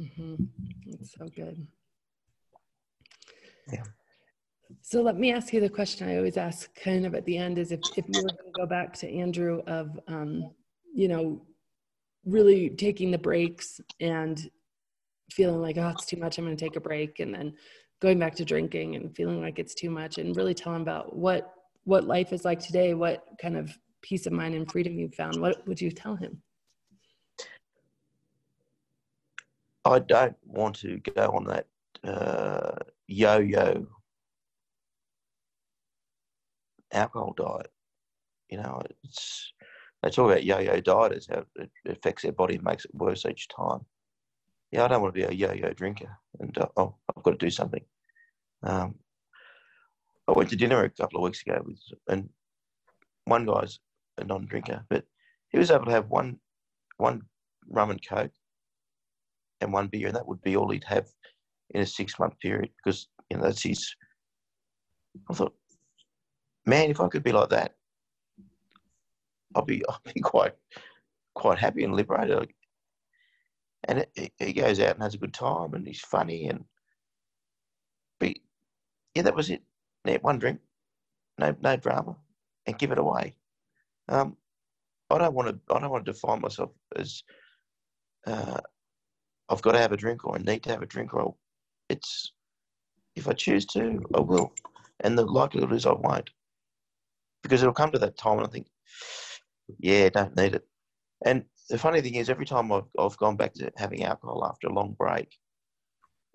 Mm-hmm. 0.00 0.34
That's 0.86 1.14
so 1.18 1.26
good. 1.28 1.66
Yeah. 3.72 3.84
So 4.82 5.02
let 5.02 5.16
me 5.16 5.32
ask 5.32 5.52
you 5.52 5.60
the 5.60 5.68
question 5.68 6.08
I 6.08 6.16
always 6.16 6.36
ask 6.36 6.74
kind 6.74 7.06
of 7.06 7.14
at 7.14 7.24
the 7.24 7.36
end 7.36 7.58
is 7.58 7.72
if, 7.72 7.80
if 7.96 8.04
you 8.08 8.22
were 8.22 8.28
going 8.28 8.52
to 8.52 8.60
go 8.60 8.66
back 8.66 8.94
to 8.98 9.10
Andrew 9.10 9.62
of, 9.66 9.98
um, 10.08 10.50
you 10.94 11.08
know, 11.08 11.42
really 12.24 12.70
taking 12.70 13.10
the 13.10 13.18
breaks 13.18 13.80
and 14.00 14.50
feeling 15.32 15.60
like, 15.60 15.78
oh, 15.78 15.88
it's 15.88 16.06
too 16.06 16.16
much, 16.16 16.38
I'm 16.38 16.44
going 16.44 16.56
to 16.56 16.64
take 16.64 16.76
a 16.76 16.80
break. 16.80 17.20
And 17.20 17.34
then 17.34 17.54
going 18.00 18.18
back 18.18 18.34
to 18.36 18.44
drinking 18.44 18.96
and 18.96 19.14
feeling 19.14 19.40
like 19.40 19.58
it's 19.58 19.74
too 19.74 19.90
much 19.90 20.18
and 20.18 20.36
really 20.36 20.54
telling 20.54 20.82
about 20.82 21.16
what, 21.16 21.52
what 21.84 22.04
life 22.04 22.32
is 22.32 22.44
like 22.44 22.60
today, 22.60 22.94
what 22.94 23.24
kind 23.40 23.56
of 23.56 23.76
peace 24.02 24.26
of 24.26 24.32
mind 24.32 24.54
and 24.54 24.70
freedom 24.70 24.98
you've 24.98 25.14
found, 25.14 25.40
what 25.40 25.66
would 25.66 25.80
you 25.80 25.90
tell 25.90 26.14
him? 26.14 26.42
I 29.88 30.00
don't 30.00 30.36
want 30.44 30.76
to 30.80 30.98
go 30.98 31.30
on 31.30 31.44
that 31.44 31.66
uh, 32.04 32.76
yo-yo 33.06 33.86
alcohol 36.92 37.34
diet. 37.34 37.72
You 38.50 38.58
know, 38.58 38.82
it's 39.02 39.52
they 40.02 40.10
talk 40.10 40.30
about 40.30 40.44
yo-yo 40.44 40.80
dieters 40.82 41.32
how 41.32 41.44
it 41.56 41.70
affects 41.86 42.22
their 42.22 42.32
body 42.32 42.56
and 42.56 42.64
makes 42.64 42.84
it 42.84 42.94
worse 42.94 43.24
each 43.24 43.48
time. 43.48 43.80
Yeah, 44.70 44.84
I 44.84 44.88
don't 44.88 45.00
want 45.00 45.14
to 45.14 45.20
be 45.20 45.26
a 45.26 45.32
yo-yo 45.32 45.72
drinker, 45.72 46.18
and 46.38 46.56
uh, 46.58 46.68
oh, 46.76 46.94
I've 47.16 47.22
got 47.22 47.30
to 47.30 47.46
do 47.46 47.50
something. 47.50 47.84
Um, 48.62 48.96
I 50.28 50.32
went 50.32 50.50
to 50.50 50.56
dinner 50.56 50.84
a 50.84 50.90
couple 50.90 51.18
of 51.18 51.24
weeks 51.24 51.40
ago 51.40 51.62
with, 51.64 51.80
and 52.08 52.28
one 53.24 53.46
guy's 53.46 53.78
a 54.18 54.24
non-drinker, 54.24 54.84
but 54.90 55.04
he 55.48 55.58
was 55.58 55.70
able 55.70 55.86
to 55.86 55.92
have 55.92 56.10
one 56.10 56.38
one 56.98 57.22
rum 57.70 57.90
and 57.90 58.06
coke 58.06 58.32
and 59.60 59.72
one 59.72 59.88
beer, 59.88 60.08
and 60.08 60.16
that 60.16 60.26
would 60.26 60.42
be 60.42 60.56
all 60.56 60.70
he'd 60.70 60.84
have 60.84 61.08
in 61.70 61.80
a 61.82 61.86
six 61.86 62.18
month 62.18 62.38
period 62.40 62.70
because 62.76 63.08
you 63.30 63.36
know 63.36 63.44
that's 63.44 63.62
his. 63.62 63.94
I 65.30 65.34
thought, 65.34 65.54
man, 66.66 66.90
if 66.90 67.00
I 67.00 67.08
could 67.08 67.24
be 67.24 67.32
like 67.32 67.50
that, 67.50 67.74
I'd 69.54 69.66
be 69.66 69.82
I'd 69.88 70.14
be 70.14 70.20
quite 70.20 70.54
quite 71.34 71.58
happy 71.58 71.84
and 71.84 71.94
liberated. 71.94 72.50
And 73.84 74.04
he 74.38 74.52
goes 74.52 74.80
out 74.80 74.94
and 74.94 75.02
has 75.02 75.14
a 75.14 75.18
good 75.18 75.32
time, 75.32 75.74
and 75.74 75.86
he's 75.86 76.00
funny, 76.00 76.48
and 76.48 76.64
but 78.18 78.34
yeah, 79.14 79.22
that 79.22 79.36
was 79.36 79.50
it. 79.50 79.62
One 80.22 80.38
drink, 80.38 80.60
no 81.38 81.54
no 81.60 81.76
drama, 81.76 82.16
and 82.66 82.78
give 82.78 82.92
it 82.92 82.98
away. 82.98 83.34
Um, 84.08 84.36
I 85.10 85.18
don't 85.18 85.34
want 85.34 85.48
to. 85.48 85.74
I 85.74 85.80
don't 85.80 85.90
want 85.90 86.04
to 86.04 86.12
define 86.12 86.40
myself 86.40 86.70
as 86.96 87.22
uh, 88.26 88.60
I've 89.48 89.62
got 89.62 89.72
to 89.72 89.78
have 89.78 89.92
a 89.92 89.96
drink 89.96 90.24
or 90.24 90.36
I 90.36 90.38
need 90.38 90.62
to 90.64 90.70
have 90.70 90.82
a 90.82 90.86
drink 90.86 91.14
or 91.14 91.34
it's 91.88 92.32
if 93.16 93.28
I 93.28 93.32
choose 93.32 93.66
to, 93.66 94.00
I 94.14 94.20
will. 94.20 94.52
And 95.00 95.18
the 95.18 95.24
likelihood 95.24 95.72
is 95.72 95.86
I 95.86 95.92
won't. 95.92 96.30
Because 97.42 97.62
it'll 97.62 97.74
come 97.74 97.92
to 97.92 97.98
that 97.98 98.16
time 98.16 98.38
and 98.38 98.46
I 98.46 98.50
think, 98.50 98.66
yeah, 99.78 100.08
don't 100.08 100.36
need 100.36 100.54
it. 100.54 100.66
And 101.24 101.44
the 101.68 101.78
funny 101.78 102.00
thing 102.00 102.14
is, 102.14 102.30
every 102.30 102.46
time 102.46 102.72
I've, 102.72 102.88
I've 102.98 103.16
gone 103.16 103.36
back 103.36 103.54
to 103.54 103.70
having 103.76 104.04
alcohol 104.04 104.44
after 104.44 104.68
a 104.68 104.72
long 104.72 104.94
break, 104.98 105.28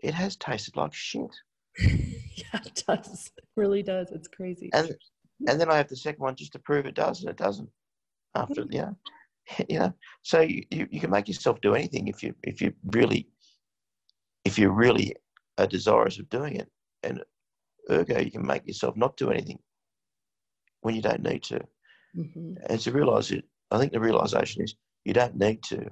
it 0.02 0.14
has 0.14 0.36
tasted 0.36 0.76
like 0.76 0.94
shit. 0.94 1.34
yeah, 1.80 2.60
it 2.66 2.84
does. 2.88 3.32
It 3.38 3.46
really 3.56 3.84
does. 3.84 4.12
It's 4.12 4.28
crazy. 4.28 4.70
And 4.74 4.96
and 5.48 5.60
then 5.60 5.70
I 5.70 5.78
have 5.78 5.88
the 5.88 5.96
second 5.96 6.22
one 6.22 6.36
just 6.36 6.54
to 6.54 6.60
prove 6.60 6.86
it 6.86 6.96
does, 6.96 7.22
and 7.22 7.30
it 7.30 7.38
doesn't. 7.38 7.70
After 8.36 8.66
yeah, 8.70 8.92
you 9.70 9.80
know? 9.80 9.94
So 10.22 10.42
you, 10.42 10.64
you, 10.72 10.88
you, 10.92 11.00
can 11.00 11.12
make 11.12 11.28
yourself 11.28 11.62
do 11.62 11.76
anything 11.76 12.08
if 12.08 12.24
you 12.24 12.34
if 12.44 12.62
you 12.62 12.74
really 12.86 13.28
if 14.46 14.58
you 14.58 14.70
really 14.70 15.16
are 15.58 15.68
desirous 15.68 16.20
of 16.20 16.30
doing 16.30 16.56
it. 16.56 16.70
And 17.04 17.24
ergo 17.90 18.20
you 18.20 18.32
can 18.32 18.46
make 18.46 18.66
yourself 18.66 18.96
not 18.96 19.18
do 19.18 19.30
anything 19.30 19.60
when 20.82 20.96
you 20.96 21.02
don't 21.02 21.24
need 21.24 21.44
to. 21.44 21.62
Mm-hmm. 22.16 22.54
and 22.70 22.80
to 22.80 22.92
realize 22.92 23.32
it 23.32 23.44
i 23.72 23.80
think 23.80 23.92
the 23.92 24.00
realization 24.00 24.62
is 24.62 24.76
you 25.04 25.14
don't 25.14 25.36
need 25.36 25.64
to 25.64 25.90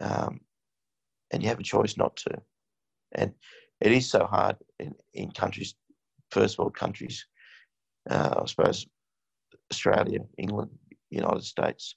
um, 0.00 0.40
and 1.30 1.42
you 1.42 1.48
have 1.48 1.60
a 1.60 1.64
choice 1.64 1.96
not 1.96 2.16
to. 2.16 2.30
And 3.12 3.32
it 3.80 3.92
is 3.92 4.08
so 4.08 4.26
hard 4.26 4.56
in, 4.78 4.94
in 5.14 5.30
countries 5.30 5.74
first 6.30 6.58
world 6.58 6.74
countries 6.74 7.24
uh, 8.10 8.40
i 8.42 8.46
suppose 8.46 8.86
australia 9.70 10.18
england 10.38 10.70
united 11.10 11.44
states 11.44 11.94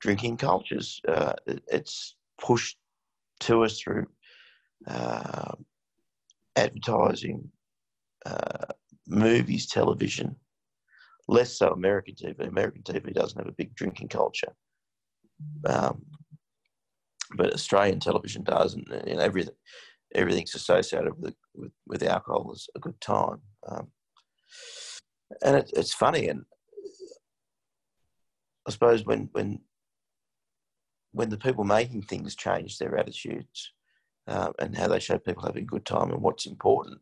drinking 0.00 0.36
cultures. 0.36 1.00
Uh, 1.06 1.34
it's 1.46 2.16
pushed 2.40 2.76
to 3.40 3.64
us 3.64 3.80
through 3.80 4.06
uh, 4.86 5.52
advertising, 6.56 7.50
uh, 8.26 8.66
movies, 9.06 9.66
television. 9.66 10.36
Less 11.28 11.58
so 11.58 11.68
American 11.68 12.14
TV. 12.14 12.48
American 12.48 12.82
TV 12.82 13.12
doesn't 13.12 13.38
have 13.38 13.48
a 13.48 13.52
big 13.52 13.74
drinking 13.74 14.08
culture, 14.08 14.52
um, 15.66 16.02
but 17.36 17.52
Australian 17.52 18.00
television 18.00 18.42
does, 18.44 18.74
and, 18.74 18.88
and 18.88 19.20
everything 19.20 19.54
everything's 20.14 20.54
associated 20.54 21.12
with, 21.18 21.34
with, 21.54 21.72
with 21.86 22.02
alcohol 22.02 22.50
is 22.52 22.66
a 22.74 22.78
good 22.78 22.98
time. 23.00 23.42
Um, 23.68 23.88
and 25.44 25.56
it, 25.56 25.70
it's 25.76 25.92
funny, 25.92 26.28
and 26.28 26.44
I 28.66 28.70
suppose 28.70 29.04
when 29.04 29.28
when 29.32 29.60
when 31.18 31.30
the 31.30 31.36
people 31.36 31.64
making 31.64 32.00
things 32.00 32.36
change 32.36 32.78
their 32.78 32.96
attitudes 32.96 33.72
um, 34.28 34.52
and 34.60 34.78
how 34.78 34.86
they 34.86 35.00
show 35.00 35.18
people 35.18 35.42
having 35.42 35.64
a 35.64 35.66
good 35.66 35.84
time 35.84 36.12
and 36.12 36.22
what's 36.22 36.46
important, 36.46 37.00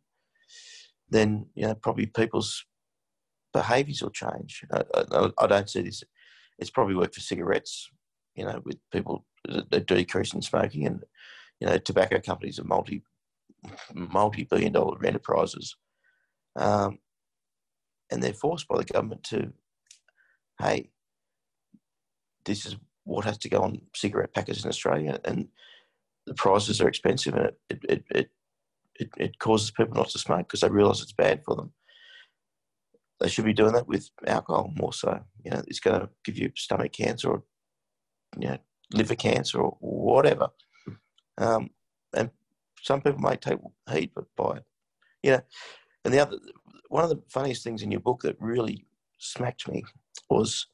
then 1.10 1.44
you 1.54 1.66
know 1.66 1.74
probably 1.74 2.06
people's 2.06 2.64
behaviours 3.52 4.00
will 4.00 4.10
change. 4.10 4.64
I, 4.72 4.84
I, 5.12 5.30
I, 5.38 5.46
don't 5.46 5.68
see 5.68 5.82
this. 5.82 6.02
It's 6.58 6.70
probably 6.70 6.94
worked 6.94 7.14
for 7.14 7.20
cigarettes, 7.20 7.90
you 8.34 8.46
know, 8.46 8.62
with 8.64 8.78
people 8.90 9.26
that 9.44 9.86
decrease 9.86 10.32
in 10.32 10.40
smoking, 10.40 10.86
and 10.86 11.04
you 11.60 11.66
know, 11.66 11.76
tobacco 11.76 12.18
companies 12.18 12.58
are 12.58 12.64
multi 12.64 13.02
multi-billion 13.92 14.72
dollar 14.72 15.04
enterprises, 15.04 15.76
um, 16.58 17.00
and 18.10 18.22
they're 18.22 18.32
forced 18.32 18.66
by 18.66 18.78
the 18.78 18.84
government 18.84 19.24
to, 19.24 19.52
hey, 20.58 20.88
this 22.46 22.64
is 22.64 22.76
what 23.06 23.24
has 23.24 23.38
to 23.38 23.48
go 23.48 23.62
on 23.62 23.80
cigarette 23.94 24.34
packets 24.34 24.64
in 24.64 24.68
Australia, 24.68 25.18
and 25.24 25.48
the 26.26 26.34
prices 26.34 26.80
are 26.80 26.88
expensive, 26.88 27.34
and 27.34 27.46
it 27.46 27.58
it 27.70 28.04
it 28.10 28.30
it, 28.98 29.10
it 29.16 29.38
causes 29.38 29.70
people 29.70 29.94
not 29.94 30.08
to 30.10 30.18
smoke 30.18 30.48
because 30.48 30.60
they 30.60 30.68
realise 30.68 31.02
it's 31.02 31.12
bad 31.12 31.42
for 31.44 31.54
them. 31.54 31.72
They 33.20 33.28
should 33.28 33.44
be 33.44 33.52
doing 33.52 33.72
that 33.72 33.86
with 33.86 34.10
alcohol 34.26 34.72
more 34.74 34.92
so. 34.92 35.20
You 35.44 35.52
know, 35.52 35.62
it's 35.66 35.80
going 35.80 36.00
to 36.00 36.08
give 36.24 36.36
you 36.36 36.50
stomach 36.56 36.92
cancer 36.92 37.30
or 37.30 37.42
you 38.38 38.48
know 38.48 38.58
liver 38.92 39.14
cancer 39.14 39.60
or 39.60 39.76
whatever. 39.80 40.48
Um, 41.38 41.70
and 42.14 42.30
some 42.82 43.00
people 43.00 43.20
may 43.20 43.36
take 43.36 43.58
heed 43.90 44.10
but 44.14 44.24
by 44.36 44.56
it. 44.56 44.64
You 45.22 45.30
know, 45.32 45.40
and 46.04 46.12
the 46.12 46.20
other 46.20 46.38
one 46.88 47.04
of 47.04 47.10
the 47.10 47.22
funniest 47.28 47.62
things 47.62 47.82
in 47.82 47.90
your 47.90 48.00
book 48.00 48.22
that 48.22 48.36
really 48.40 48.84
smacked 49.18 49.68
me 49.68 49.84
was 50.28 50.66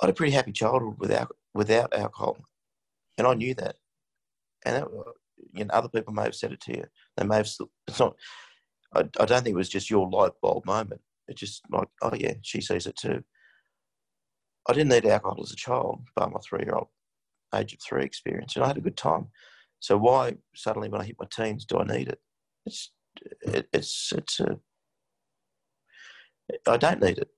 I 0.00 0.06
had 0.06 0.10
a 0.10 0.14
pretty 0.14 0.32
happy 0.32 0.52
childhood 0.52 0.96
without 0.98 1.34
without 1.54 1.94
alcohol, 1.94 2.36
and 3.16 3.26
I 3.26 3.34
knew 3.34 3.54
that. 3.54 3.76
And 4.64 4.76
that, 4.76 4.88
you 5.54 5.64
know, 5.64 5.72
other 5.72 5.88
people 5.88 6.12
may 6.12 6.24
have 6.24 6.34
said 6.34 6.52
it 6.52 6.60
to 6.62 6.76
you. 6.76 6.84
They 7.16 7.24
may 7.24 7.36
have. 7.36 7.48
It's 7.88 7.98
not. 7.98 8.14
I, 8.94 9.00
I 9.20 9.24
don't 9.24 9.42
think 9.42 9.54
it 9.54 9.56
was 9.56 9.68
just 9.68 9.90
your 9.90 10.08
light 10.08 10.32
bulb 10.42 10.66
moment. 10.66 11.00
It's 11.28 11.40
just 11.40 11.62
like, 11.70 11.88
oh 12.02 12.14
yeah, 12.14 12.34
she 12.42 12.60
sees 12.60 12.86
it 12.86 12.96
too. 12.96 13.22
I 14.68 14.72
didn't 14.72 14.90
need 14.90 15.06
alcohol 15.06 15.42
as 15.42 15.52
a 15.52 15.56
child, 15.56 16.00
but 16.14 16.30
my 16.30 16.40
three-year-old 16.40 16.88
age 17.54 17.72
of 17.72 17.80
three 17.80 18.04
experience, 18.04 18.56
and 18.56 18.64
I 18.64 18.68
had 18.68 18.76
a 18.76 18.82
good 18.82 18.96
time. 18.96 19.28
So 19.80 19.96
why 19.96 20.36
suddenly, 20.54 20.88
when 20.88 21.00
I 21.00 21.04
hit 21.04 21.16
my 21.18 21.26
teens, 21.30 21.64
do 21.64 21.78
I 21.78 21.84
need 21.84 22.08
it? 22.08 22.18
It's 22.64 22.92
it, 23.42 23.68
it's 23.72 24.12
it's 24.16 24.40
a. 24.40 24.58
I 26.66 26.76
don't 26.76 27.02
need 27.02 27.18
it 27.18 27.30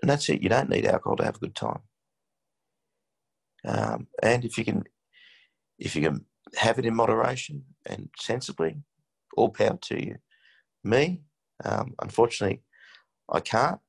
and 0.00 0.10
that's 0.10 0.28
it. 0.28 0.42
You 0.42 0.48
don't 0.48 0.68
need 0.68 0.86
alcohol 0.86 1.16
to 1.16 1.24
have 1.24 1.36
a 1.36 1.40
good 1.40 1.54
time. 1.54 1.80
Um, 3.66 4.06
and 4.22 4.44
if 4.44 4.56
you 4.56 4.64
can, 4.64 4.84
if 5.78 5.96
you 5.96 6.02
can 6.02 6.24
have 6.56 6.78
it 6.78 6.86
in 6.86 6.94
moderation 6.94 7.64
and 7.86 8.08
sensibly, 8.18 8.76
all 9.36 9.50
power 9.50 9.78
to 9.82 10.04
you. 10.04 10.16
Me, 10.84 11.22
um, 11.64 11.94
unfortunately, 12.00 12.62
I 13.30 13.40
can't, 13.40 13.80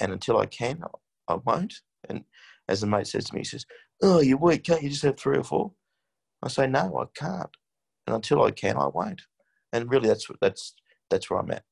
and 0.00 0.12
until 0.12 0.38
I 0.38 0.46
can, 0.46 0.82
I 1.28 1.36
won't. 1.44 1.74
And 2.08 2.24
as 2.68 2.80
the 2.80 2.86
mate 2.86 3.06
says 3.06 3.26
to 3.26 3.34
me, 3.34 3.40
he 3.40 3.44
says, 3.44 3.66
"Oh, 4.02 4.20
you're 4.20 4.38
weak. 4.38 4.64
Can't 4.64 4.82
you 4.82 4.88
just 4.88 5.02
have 5.02 5.18
three 5.18 5.38
or 5.38 5.44
four? 5.44 5.72
I 6.42 6.48
say, 6.48 6.66
"No, 6.66 6.98
I 6.98 7.04
can't." 7.14 7.50
And 8.06 8.16
until 8.16 8.42
I 8.42 8.50
can, 8.50 8.76
I 8.76 8.86
won't. 8.86 9.22
And 9.72 9.90
really, 9.90 10.08
that's 10.08 10.26
that's 10.40 10.74
that's 11.10 11.28
where 11.30 11.40
I'm 11.40 11.50
at. 11.50 11.64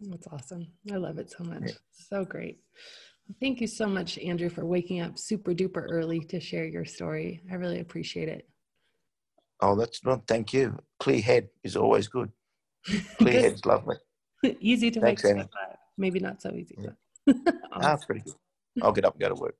That's 0.00 0.26
awesome. 0.28 0.66
I 0.92 0.96
love 0.96 1.18
it 1.18 1.30
so 1.30 1.44
much. 1.44 1.62
Yeah. 1.66 1.72
So 1.92 2.24
great. 2.24 2.60
Thank 3.38 3.60
you 3.60 3.66
so 3.66 3.86
much, 3.86 4.18
Andrew, 4.18 4.48
for 4.48 4.64
waking 4.64 5.00
up 5.00 5.18
super 5.18 5.52
duper 5.52 5.86
early 5.88 6.20
to 6.20 6.40
share 6.40 6.64
your 6.64 6.84
story. 6.84 7.42
I 7.50 7.54
really 7.54 7.80
appreciate 7.80 8.28
it. 8.28 8.48
Oh, 9.60 9.76
that's 9.76 10.04
not. 10.04 10.26
Thank 10.26 10.52
you. 10.52 10.78
Clear 10.98 11.20
head 11.20 11.48
is 11.62 11.76
always 11.76 12.08
good. 12.08 12.30
Clear 13.18 13.40
head's 13.40 13.64
lovely. 13.66 13.96
easy 14.60 14.90
to 14.90 15.00
Thanks, 15.00 15.22
make. 15.24 15.46
Maybe 15.98 16.18
not 16.18 16.40
so 16.40 16.50
easy. 16.52 16.76
Yeah. 16.78 16.90
But 17.26 17.36
awesome. 17.72 17.82
Ah, 17.82 17.96
pretty 18.04 18.22
good. 18.22 18.34
I'll 18.82 18.92
get 18.92 19.04
up 19.04 19.14
and 19.14 19.20
go 19.20 19.28
to 19.28 19.34
work. 19.34 19.56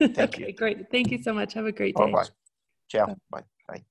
Thank 0.00 0.18
okay, 0.18 0.48
you. 0.48 0.52
great. 0.52 0.90
Thank 0.90 1.10
you 1.10 1.22
so 1.22 1.32
much. 1.32 1.54
Have 1.54 1.66
a 1.66 1.72
great 1.72 1.94
day. 1.96 2.04
Bye 2.04 2.12
bye. 2.12 2.26
Ciao. 2.88 3.16
Bye. 3.30 3.42
Bye. 3.68 3.84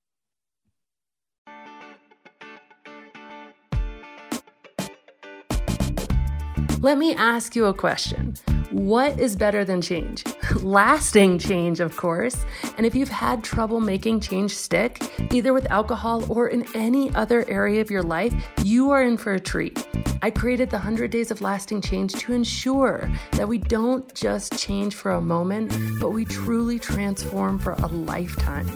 Let 6.80 6.98
me 6.98 7.14
ask 7.14 7.56
you 7.56 7.64
a 7.64 7.74
question. 7.74 8.36
What 8.70 9.20
is 9.20 9.36
better 9.36 9.64
than 9.64 9.80
change? 9.80 10.24
Lasting 10.60 11.38
change, 11.38 11.78
of 11.78 11.96
course. 11.96 12.44
And 12.76 12.84
if 12.84 12.96
you've 12.96 13.08
had 13.08 13.44
trouble 13.44 13.80
making 13.80 14.20
change 14.20 14.56
stick, 14.56 15.00
either 15.32 15.52
with 15.52 15.70
alcohol 15.70 16.24
or 16.28 16.48
in 16.48 16.66
any 16.74 17.14
other 17.14 17.48
area 17.48 17.80
of 17.80 17.92
your 17.92 18.02
life, 18.02 18.34
you 18.64 18.90
are 18.90 19.02
in 19.02 19.18
for 19.18 19.34
a 19.34 19.40
treat. 19.40 19.86
I 20.26 20.30
created 20.32 20.70
the 20.70 20.78
100 20.78 21.12
Days 21.12 21.30
of 21.30 21.40
Lasting 21.40 21.82
Change 21.82 22.12
to 22.14 22.32
ensure 22.32 23.08
that 23.34 23.46
we 23.46 23.58
don't 23.58 24.12
just 24.12 24.58
change 24.58 24.96
for 24.96 25.12
a 25.12 25.20
moment, 25.20 25.72
but 26.00 26.10
we 26.10 26.24
truly 26.24 26.80
transform 26.80 27.60
for 27.60 27.74
a 27.74 27.86
lifetime. 27.86 28.68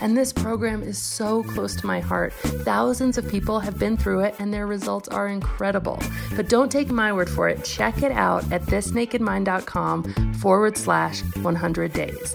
And 0.00 0.16
this 0.16 0.32
program 0.32 0.82
is 0.82 0.98
so 0.98 1.44
close 1.44 1.76
to 1.76 1.86
my 1.86 2.00
heart. 2.00 2.32
Thousands 2.32 3.18
of 3.18 3.28
people 3.28 3.60
have 3.60 3.78
been 3.78 3.96
through 3.96 4.22
it, 4.24 4.34
and 4.40 4.52
their 4.52 4.66
results 4.66 5.06
are 5.06 5.28
incredible. 5.28 6.02
But 6.34 6.48
don't 6.48 6.72
take 6.72 6.90
my 6.90 7.12
word 7.12 7.30
for 7.30 7.48
it. 7.48 7.62
Check 7.62 8.02
it 8.02 8.10
out 8.10 8.42
at 8.50 8.62
thisnakedmind.com 8.62 10.34
forward 10.40 10.76
slash 10.76 11.20
100 11.36 11.92
days. 11.92 12.34